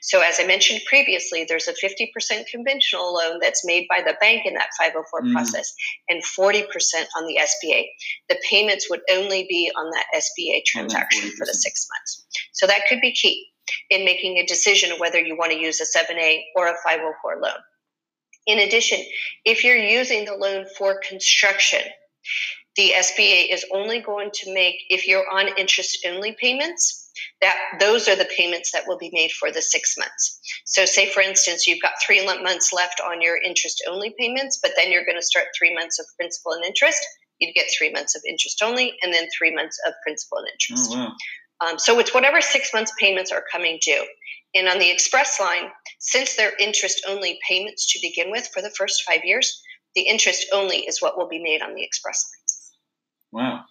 So, 0.00 0.22
as 0.22 0.40
I 0.40 0.46
mentioned 0.46 0.80
previously, 0.86 1.44
there's 1.44 1.68
a 1.68 1.74
50% 1.74 2.46
conventional 2.46 3.12
loan 3.12 3.40
that's 3.42 3.64
made 3.64 3.86
by 3.90 4.00
the 4.00 4.16
bank 4.18 4.46
in 4.46 4.54
that 4.54 4.70
504 4.78 5.20
Mm. 5.22 5.32
process 5.34 5.74
and 6.08 6.22
40% 6.24 7.06
on 7.14 7.26
the 7.26 7.36
SBA. 7.36 7.84
The 8.30 8.40
payments 8.48 8.88
would 8.88 9.02
only 9.10 9.44
be 9.48 9.70
on 9.76 9.90
that 9.90 10.06
SBA 10.14 10.62
transaction 10.64 11.30
for 11.36 11.44
the 11.44 11.52
six 11.52 11.86
months. 11.90 12.24
So, 12.52 12.66
that 12.66 12.86
could 12.88 13.02
be 13.02 13.12
key 13.12 13.52
in 13.90 14.06
making 14.06 14.38
a 14.38 14.46
decision 14.46 14.98
whether 14.98 15.20
you 15.20 15.36
want 15.36 15.52
to 15.52 15.58
use 15.58 15.78
a 15.80 15.84
7A 15.84 16.42
or 16.56 16.68
a 16.68 16.76
504 16.82 17.38
loan. 17.40 17.60
In 18.46 18.58
addition, 18.58 18.98
if 19.44 19.62
you're 19.62 19.76
using 19.76 20.24
the 20.24 20.34
loan 20.34 20.66
for 20.78 20.98
construction, 21.06 21.82
the 22.76 22.92
SBA 22.96 23.52
is 23.52 23.64
only 23.72 24.00
going 24.00 24.30
to 24.32 24.54
make 24.54 24.76
if 24.88 25.06
you're 25.06 25.28
on 25.30 25.48
interest 25.58 26.06
only 26.08 26.32
payments 26.40 27.10
that 27.40 27.56
those 27.78 28.08
are 28.08 28.16
the 28.16 28.28
payments 28.36 28.70
that 28.72 28.84
will 28.86 28.96
be 28.98 29.10
made 29.12 29.30
for 29.32 29.50
the 29.50 29.60
6 29.60 29.94
months. 29.98 30.40
So 30.64 30.86
say 30.86 31.08
for 31.10 31.20
instance 31.20 31.66
you've 31.66 31.82
got 31.82 31.92
3 32.06 32.24
months 32.24 32.72
left 32.72 33.00
on 33.00 33.20
your 33.20 33.36
interest 33.42 33.82
only 33.88 34.14
payments 34.18 34.58
but 34.62 34.72
then 34.76 34.90
you're 34.90 35.04
going 35.04 35.18
to 35.18 35.26
start 35.26 35.46
3 35.58 35.74
months 35.74 35.98
of 35.98 36.06
principal 36.18 36.52
and 36.52 36.64
interest, 36.64 37.00
you'd 37.38 37.54
get 37.54 37.66
3 37.76 37.92
months 37.92 38.14
of 38.14 38.22
interest 38.28 38.62
only 38.62 38.94
and 39.02 39.12
then 39.12 39.28
3 39.36 39.54
months 39.54 39.78
of 39.86 39.92
principal 40.02 40.38
and 40.38 40.48
interest. 40.48 40.90
oh 40.92 40.98
wow 40.98 41.12
Um, 41.62 41.78
so 41.78 41.98
it's 42.00 42.14
whatever 42.14 42.40
six 42.40 42.72
months 42.74 42.92
payments 42.98 43.30
are 43.30 43.44
coming 43.52 43.78
due. 43.80 44.04
And 44.54 44.68
on 44.68 44.78
the 44.78 44.90
express 44.90 45.40
line, 45.40 45.70
since 46.00 46.34
they're 46.36 46.56
interest 46.58 47.02
only 47.08 47.38
payments 47.48 47.92
to 47.92 48.00
begin 48.02 48.30
with 48.30 48.48
for 48.52 48.60
the 48.62 48.70
first 48.70 49.02
five 49.08 49.24
years, 49.24 49.62
the 49.94 50.02
interest 50.02 50.46
only 50.52 50.78
is 50.78 51.00
what 51.00 51.16
will 51.16 51.28
be 51.28 51.42
made 51.42 51.62
on 51.62 51.74
the 51.74 51.84
express. 51.84 52.22
Wow. 53.32 53.64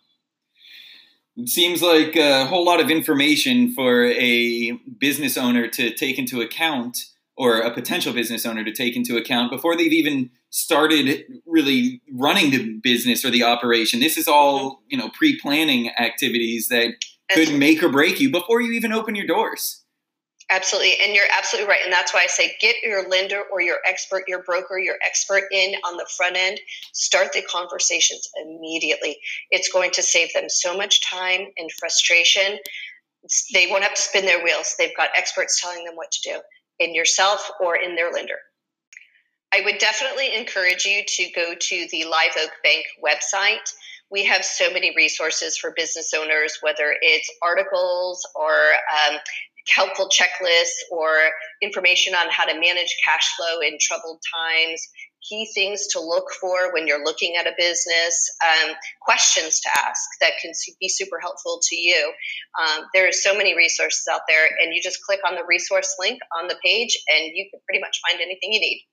It 1.37 1.47
seems 1.47 1.81
like 1.81 2.15
a 2.15 2.45
whole 2.45 2.65
lot 2.65 2.81
of 2.81 2.91
information 2.91 3.73
for 3.73 4.05
a 4.05 4.71
business 4.99 5.37
owner 5.37 5.67
to 5.69 5.93
take 5.93 6.19
into 6.19 6.41
account, 6.41 6.97
or 7.37 7.59
a 7.59 7.73
potential 7.73 8.13
business 8.13 8.45
owner 8.45 8.63
to 8.63 8.71
take 8.71 8.95
into 8.95 9.17
account 9.17 9.51
before 9.51 9.75
they've 9.75 9.93
even 9.93 10.29
started 10.49 11.23
really 11.45 12.01
running 12.13 12.51
the 12.51 12.79
business 12.83 13.23
or 13.23 13.31
the 13.31 13.43
operation. 13.43 13.99
This 13.99 14.17
is 14.17 14.27
all, 14.27 14.59
mm-hmm. 14.59 14.83
you 14.89 14.97
know, 14.97 15.09
pre 15.09 15.39
planning 15.39 15.89
activities 15.97 16.67
that 16.67 16.95
could 17.31 17.53
make 17.53 17.81
or 17.81 17.89
break 17.89 18.19
you 18.19 18.29
before 18.29 18.61
you 18.61 18.73
even 18.73 18.91
open 18.91 19.15
your 19.15 19.25
doors. 19.25 19.83
Absolutely. 20.51 20.95
And 21.01 21.15
you're 21.15 21.23
absolutely 21.35 21.69
right. 21.69 21.79
And 21.81 21.93
that's 21.93 22.13
why 22.13 22.23
I 22.23 22.27
say 22.27 22.55
get 22.59 22.75
your 22.83 23.07
lender 23.07 23.41
or 23.51 23.61
your 23.61 23.77
expert, 23.87 24.25
your 24.27 24.43
broker, 24.43 24.77
your 24.77 24.97
expert 25.05 25.43
in 25.49 25.75
on 25.85 25.95
the 25.95 26.05
front 26.17 26.35
end. 26.35 26.59
Start 26.91 27.31
the 27.31 27.41
conversations 27.43 28.27
immediately. 28.43 29.17
It's 29.49 29.71
going 29.71 29.91
to 29.91 30.03
save 30.03 30.33
them 30.33 30.49
so 30.49 30.75
much 30.75 31.09
time 31.09 31.47
and 31.57 31.71
frustration. 31.79 32.59
They 33.53 33.67
won't 33.67 33.83
have 33.83 33.93
to 33.93 34.01
spin 34.01 34.25
their 34.25 34.43
wheels. 34.43 34.75
They've 34.77 34.95
got 34.97 35.09
experts 35.15 35.61
telling 35.61 35.85
them 35.85 35.95
what 35.95 36.11
to 36.11 36.29
do 36.31 36.41
in 36.79 36.93
yourself 36.93 37.49
or 37.61 37.77
in 37.77 37.95
their 37.95 38.11
lender. 38.11 38.39
I 39.53 39.61
would 39.61 39.77
definitely 39.77 40.35
encourage 40.35 40.83
you 40.85 41.03
to 41.05 41.29
go 41.33 41.53
to 41.57 41.87
the 41.91 42.05
Live 42.05 42.31
Oak 42.41 42.51
Bank 42.63 42.85
website. 43.01 43.73
We 44.09 44.25
have 44.25 44.43
so 44.43 44.71
many 44.71 44.93
resources 44.97 45.57
for 45.57 45.73
business 45.75 46.13
owners, 46.13 46.57
whether 46.61 46.93
it's 47.01 47.29
articles 47.41 48.27
or 48.35 48.51
um, 48.51 49.17
helpful 49.67 50.09
checklists 50.09 50.79
or 50.91 51.11
information 51.61 52.13
on 52.15 52.27
how 52.29 52.45
to 52.45 52.53
manage 52.53 52.95
cash 53.05 53.35
flow 53.35 53.59
in 53.59 53.77
troubled 53.79 54.19
times, 54.33 54.81
key 55.27 55.47
things 55.53 55.87
to 55.87 55.99
look 55.99 56.25
for 56.39 56.73
when 56.73 56.87
you're 56.87 57.03
looking 57.03 57.35
at 57.35 57.47
a 57.47 57.53
business, 57.57 58.29
um, 58.43 58.75
questions 59.01 59.59
to 59.59 59.69
ask 59.77 60.01
that 60.19 60.31
can 60.41 60.51
be 60.79 60.89
super 60.89 61.19
helpful 61.19 61.59
to 61.61 61.75
you. 61.75 62.11
Um, 62.61 62.85
there 62.93 63.07
are 63.07 63.11
so 63.11 63.37
many 63.37 63.55
resources 63.55 64.03
out 64.11 64.21
there, 64.27 64.45
and 64.45 64.73
you 64.73 64.81
just 64.81 64.99
click 65.03 65.19
on 65.27 65.35
the 65.35 65.43
resource 65.47 65.95
link 65.99 66.19
on 66.39 66.47
the 66.47 66.57
page, 66.63 66.97
and 67.07 67.31
you 67.35 67.47
can 67.51 67.59
pretty 67.67 67.81
much 67.81 67.99
find 68.07 68.19
anything 68.19 68.53
you 68.53 68.59
need. 68.59 68.87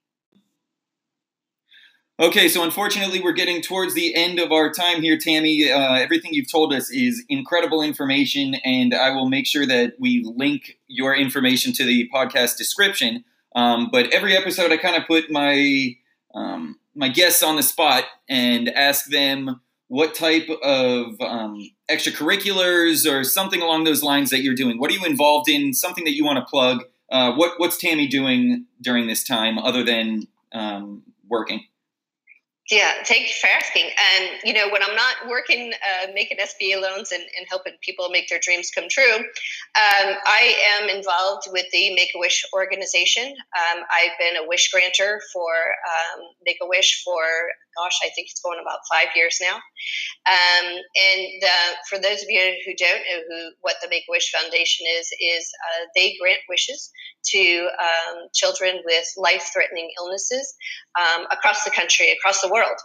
Okay, 2.20 2.48
so 2.48 2.64
unfortunately, 2.64 3.20
we're 3.20 3.30
getting 3.30 3.62
towards 3.62 3.94
the 3.94 4.12
end 4.16 4.40
of 4.40 4.50
our 4.50 4.72
time 4.72 5.02
here, 5.02 5.16
Tammy. 5.16 5.70
Uh, 5.70 5.94
everything 5.94 6.34
you've 6.34 6.50
told 6.50 6.74
us 6.74 6.90
is 6.90 7.24
incredible 7.28 7.80
information, 7.80 8.56
and 8.64 8.92
I 8.92 9.10
will 9.10 9.28
make 9.28 9.46
sure 9.46 9.64
that 9.66 9.92
we 10.00 10.24
link 10.24 10.78
your 10.88 11.14
information 11.14 11.72
to 11.74 11.84
the 11.84 12.10
podcast 12.12 12.56
description. 12.56 13.24
Um, 13.54 13.88
but 13.92 14.12
every 14.12 14.36
episode, 14.36 14.72
I 14.72 14.78
kind 14.78 14.96
of 14.96 15.06
put 15.06 15.30
my 15.30 15.94
um, 16.34 16.80
my 16.92 17.08
guests 17.08 17.44
on 17.44 17.54
the 17.54 17.62
spot 17.62 18.02
and 18.28 18.68
ask 18.68 19.06
them 19.10 19.60
what 19.86 20.16
type 20.16 20.48
of 20.64 21.20
um, 21.20 21.70
extracurriculars 21.88 23.08
or 23.08 23.22
something 23.22 23.62
along 23.62 23.84
those 23.84 24.02
lines 24.02 24.30
that 24.30 24.42
you're 24.42 24.56
doing. 24.56 24.80
What 24.80 24.90
are 24.90 24.94
you 24.94 25.04
involved 25.04 25.48
in? 25.48 25.72
Something 25.72 26.02
that 26.02 26.16
you 26.16 26.24
want 26.24 26.38
to 26.40 26.44
plug? 26.50 26.82
Uh, 27.12 27.32
what 27.34 27.60
What's 27.60 27.78
Tammy 27.78 28.08
doing 28.08 28.66
during 28.82 29.06
this 29.06 29.22
time 29.22 29.56
other 29.56 29.84
than 29.84 30.26
um, 30.50 31.04
working? 31.28 31.62
Yeah, 32.70 33.02
thank 33.04 33.28
you 33.28 33.34
for 33.40 33.46
asking. 33.46 33.88
And 33.96 34.30
you 34.44 34.52
know, 34.52 34.68
when 34.68 34.82
I'm 34.82 34.94
not 34.94 35.26
working, 35.26 35.72
uh, 35.72 36.08
making 36.12 36.36
SBA 36.36 36.80
loans 36.80 37.12
and, 37.12 37.22
and 37.22 37.46
helping 37.48 37.72
people 37.80 38.10
make 38.10 38.28
their 38.28 38.40
dreams 38.42 38.70
come 38.70 38.84
true, 38.90 39.14
um, 39.14 39.22
I 40.26 40.54
am 40.76 40.90
involved 40.90 41.48
with 41.50 41.64
the 41.72 41.94
Make 41.94 42.10
a 42.14 42.18
Wish 42.18 42.44
organization. 42.52 43.24
Um, 43.24 43.84
I've 43.90 44.18
been 44.18 44.36
a 44.36 44.46
wish 44.46 44.70
granter 44.70 45.20
for 45.32 45.48
um, 45.48 46.24
Make 46.44 46.58
a 46.60 46.68
Wish 46.68 47.02
for, 47.02 47.22
gosh, 47.78 47.98
I 48.02 48.10
think 48.14 48.28
it's 48.30 48.42
going 48.42 48.58
about 48.60 48.80
five 48.90 49.08
years 49.14 49.38
now. 49.40 49.56
Um, 50.26 50.66
and 50.74 51.42
for 51.88 51.98
those 51.98 52.22
of 52.22 52.28
you 52.28 52.54
who 52.66 52.74
don't 52.74 53.02
know 53.06 53.20
who 53.28 53.50
what 53.60 53.76
the 53.80 53.88
Make 53.88 54.04
a 54.08 54.10
Wish 54.10 54.30
Foundation 54.32 54.86
is, 54.98 55.06
is 55.20 55.50
uh, 55.66 55.86
they 55.94 56.16
grant 56.20 56.40
wishes 56.48 56.90
to 57.32 57.68
um, 57.80 58.16
children 58.34 58.80
with 58.84 59.06
life-threatening 59.16 59.90
illnesses 59.98 60.54
um, 60.98 61.26
across 61.30 61.64
the 61.64 61.70
country, 61.70 62.10
across 62.10 62.40
the 62.40 62.50
world. 62.50 62.78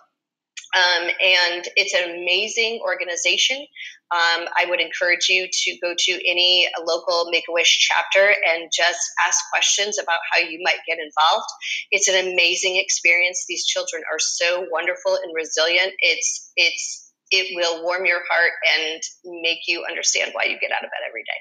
Um, 0.75 1.09
and 1.21 1.67
it's 1.75 1.93
an 1.93 2.09
amazing 2.09 2.81
organization. 2.83 3.65
Um, 4.11 4.45
I 4.57 4.65
would 4.67 4.79
encourage 4.79 5.27
you 5.29 5.47
to 5.51 5.77
go 5.81 5.93
to 5.97 6.11
any 6.27 6.67
local 6.85 7.29
Make 7.31 7.45
a 7.49 7.53
Wish 7.53 7.79
chapter 7.79 8.27
and 8.27 8.71
just 8.71 8.99
ask 9.25 9.39
questions 9.51 9.97
about 9.97 10.19
how 10.31 10.39
you 10.39 10.59
might 10.63 10.79
get 10.87 10.97
involved. 10.97 11.47
It's 11.91 12.07
an 12.07 12.31
amazing 12.33 12.77
experience. 12.77 13.45
These 13.47 13.65
children 13.65 14.03
are 14.11 14.19
so 14.19 14.65
wonderful 14.71 15.15
and 15.15 15.33
resilient. 15.35 15.93
It's 15.99 16.51
it's 16.55 17.11
it 17.31 17.55
will 17.55 17.83
warm 17.83 18.05
your 18.05 18.21
heart 18.29 18.51
and 18.77 19.01
make 19.41 19.59
you 19.67 19.83
understand 19.89 20.31
why 20.33 20.43
you 20.43 20.59
get 20.59 20.71
out 20.71 20.83
of 20.83 20.91
bed 20.91 21.01
every 21.07 21.23
day. 21.23 21.39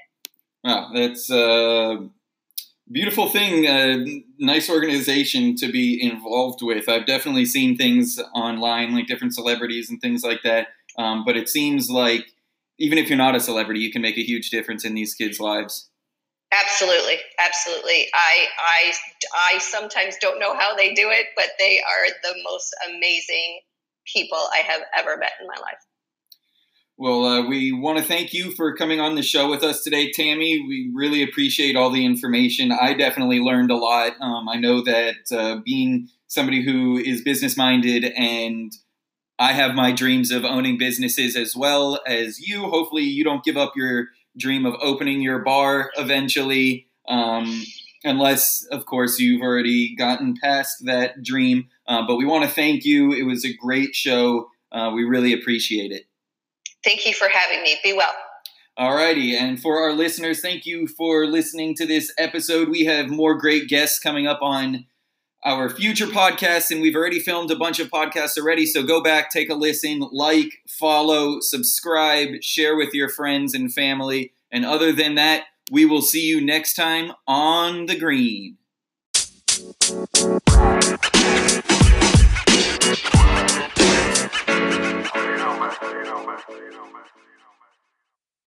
Wow, 0.63 0.89
that's 0.93 1.29
a 1.29 2.09
beautiful 2.93 3.29
thing. 3.29 3.65
A 3.65 4.23
nice 4.39 4.69
organization 4.69 5.55
to 5.57 5.71
be 5.71 6.01
involved 6.01 6.61
with. 6.61 6.87
I've 6.87 7.05
definitely 7.05 7.45
seen 7.45 7.75
things 7.75 8.19
online, 8.33 8.93
like 8.93 9.07
different 9.07 9.33
celebrities 9.33 9.89
and 9.89 9.99
things 9.99 10.23
like 10.23 10.41
that. 10.43 10.67
Um, 10.97 11.25
but 11.25 11.35
it 11.35 11.49
seems 11.49 11.89
like 11.89 12.25
even 12.79 12.97
if 12.97 13.09
you're 13.09 13.17
not 13.17 13.35
a 13.35 13.39
celebrity, 13.39 13.79
you 13.79 13.91
can 13.91 14.01
make 14.01 14.17
a 14.17 14.23
huge 14.23 14.49
difference 14.49 14.85
in 14.85 14.93
these 14.93 15.13
kids' 15.13 15.39
lives. 15.39 15.89
Absolutely, 16.53 17.17
absolutely. 17.39 18.07
I, 18.13 18.45
I, 18.59 18.93
I 19.55 19.57
sometimes 19.57 20.17
don't 20.21 20.39
know 20.39 20.55
how 20.55 20.75
they 20.75 20.93
do 20.93 21.09
it, 21.09 21.27
but 21.35 21.47
they 21.57 21.79
are 21.79 22.13
the 22.21 22.35
most 22.43 22.75
amazing 22.89 23.61
people 24.05 24.37
I 24.37 24.57
have 24.57 24.81
ever 24.95 25.17
met 25.17 25.31
in 25.41 25.47
my 25.47 25.55
life. 25.55 25.79
Well, 27.03 27.25
uh, 27.25 27.45
we 27.45 27.73
want 27.73 27.97
to 27.97 28.03
thank 28.05 28.31
you 28.31 28.51
for 28.51 28.73
coming 28.77 29.01
on 29.01 29.15
the 29.15 29.21
show 29.21 29.49
with 29.49 29.61
us 29.61 29.83
today, 29.83 30.09
Tammy. 30.09 30.63
We 30.65 30.89
really 30.93 31.21
appreciate 31.21 31.75
all 31.75 31.89
the 31.89 32.05
information. 32.05 32.71
I 32.71 32.93
definitely 32.93 33.41
learned 33.41 33.71
a 33.71 33.75
lot. 33.75 34.13
Um, 34.21 34.47
I 34.47 34.55
know 34.55 34.81
that 34.83 35.15
uh, 35.29 35.57
being 35.65 36.07
somebody 36.27 36.63
who 36.63 36.95
is 36.95 37.21
business 37.21 37.57
minded 37.57 38.05
and 38.15 38.71
I 39.37 39.51
have 39.51 39.75
my 39.75 39.91
dreams 39.91 40.31
of 40.31 40.45
owning 40.45 40.77
businesses 40.77 41.35
as 41.35 41.57
well 41.57 41.99
as 42.07 42.39
you. 42.39 42.69
Hopefully, 42.69 43.03
you 43.03 43.25
don't 43.25 43.43
give 43.43 43.57
up 43.57 43.73
your 43.75 44.07
dream 44.37 44.65
of 44.65 44.75
opening 44.81 45.21
your 45.21 45.39
bar 45.39 45.91
eventually, 45.97 46.87
um, 47.09 47.65
unless, 48.05 48.65
of 48.71 48.85
course, 48.85 49.19
you've 49.19 49.41
already 49.41 49.93
gotten 49.93 50.37
past 50.41 50.85
that 50.85 51.21
dream. 51.21 51.67
Uh, 51.85 52.07
but 52.07 52.15
we 52.15 52.23
want 52.23 52.45
to 52.45 52.49
thank 52.49 52.85
you. 52.85 53.11
It 53.11 53.23
was 53.23 53.43
a 53.43 53.53
great 53.53 53.93
show. 53.93 54.47
Uh, 54.71 54.91
we 54.95 55.03
really 55.03 55.33
appreciate 55.33 55.91
it. 55.91 56.05
Thank 56.83 57.05
you 57.05 57.13
for 57.13 57.27
having 57.27 57.63
me. 57.63 57.77
Be 57.83 57.93
well. 57.93 58.13
Alrighty, 58.77 59.33
and 59.33 59.61
for 59.61 59.79
our 59.79 59.93
listeners, 59.93 60.41
thank 60.41 60.65
you 60.65 60.87
for 60.87 61.27
listening 61.27 61.75
to 61.75 61.85
this 61.85 62.11
episode. 62.17 62.69
We 62.69 62.85
have 62.85 63.07
more 63.07 63.35
great 63.35 63.67
guests 63.67 63.99
coming 63.99 64.25
up 64.25 64.39
on 64.41 64.85
our 65.45 65.69
future 65.69 66.07
podcasts, 66.07 66.71
and 66.71 66.81
we've 66.81 66.95
already 66.95 67.19
filmed 67.19 67.51
a 67.51 67.55
bunch 67.55 67.79
of 67.79 67.89
podcasts 67.89 68.35
already. 68.35 68.65
So 68.65 68.81
go 68.81 69.03
back, 69.03 69.29
take 69.29 69.49
a 69.51 69.53
listen, 69.53 69.99
like, 70.11 70.53
follow, 70.67 71.39
subscribe, 71.39 72.41
share 72.41 72.75
with 72.75 72.95
your 72.95 73.09
friends 73.09 73.53
and 73.53 73.71
family. 73.71 74.31
And 74.51 74.65
other 74.65 74.91
than 74.91 75.15
that, 75.15 75.43
we 75.71 75.85
will 75.85 76.01
see 76.01 76.25
you 76.25 76.41
next 76.41 76.73
time 76.73 77.11
on 77.27 77.85
the 77.85 77.97
green. 77.97 78.57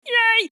Yay! 0.07 0.49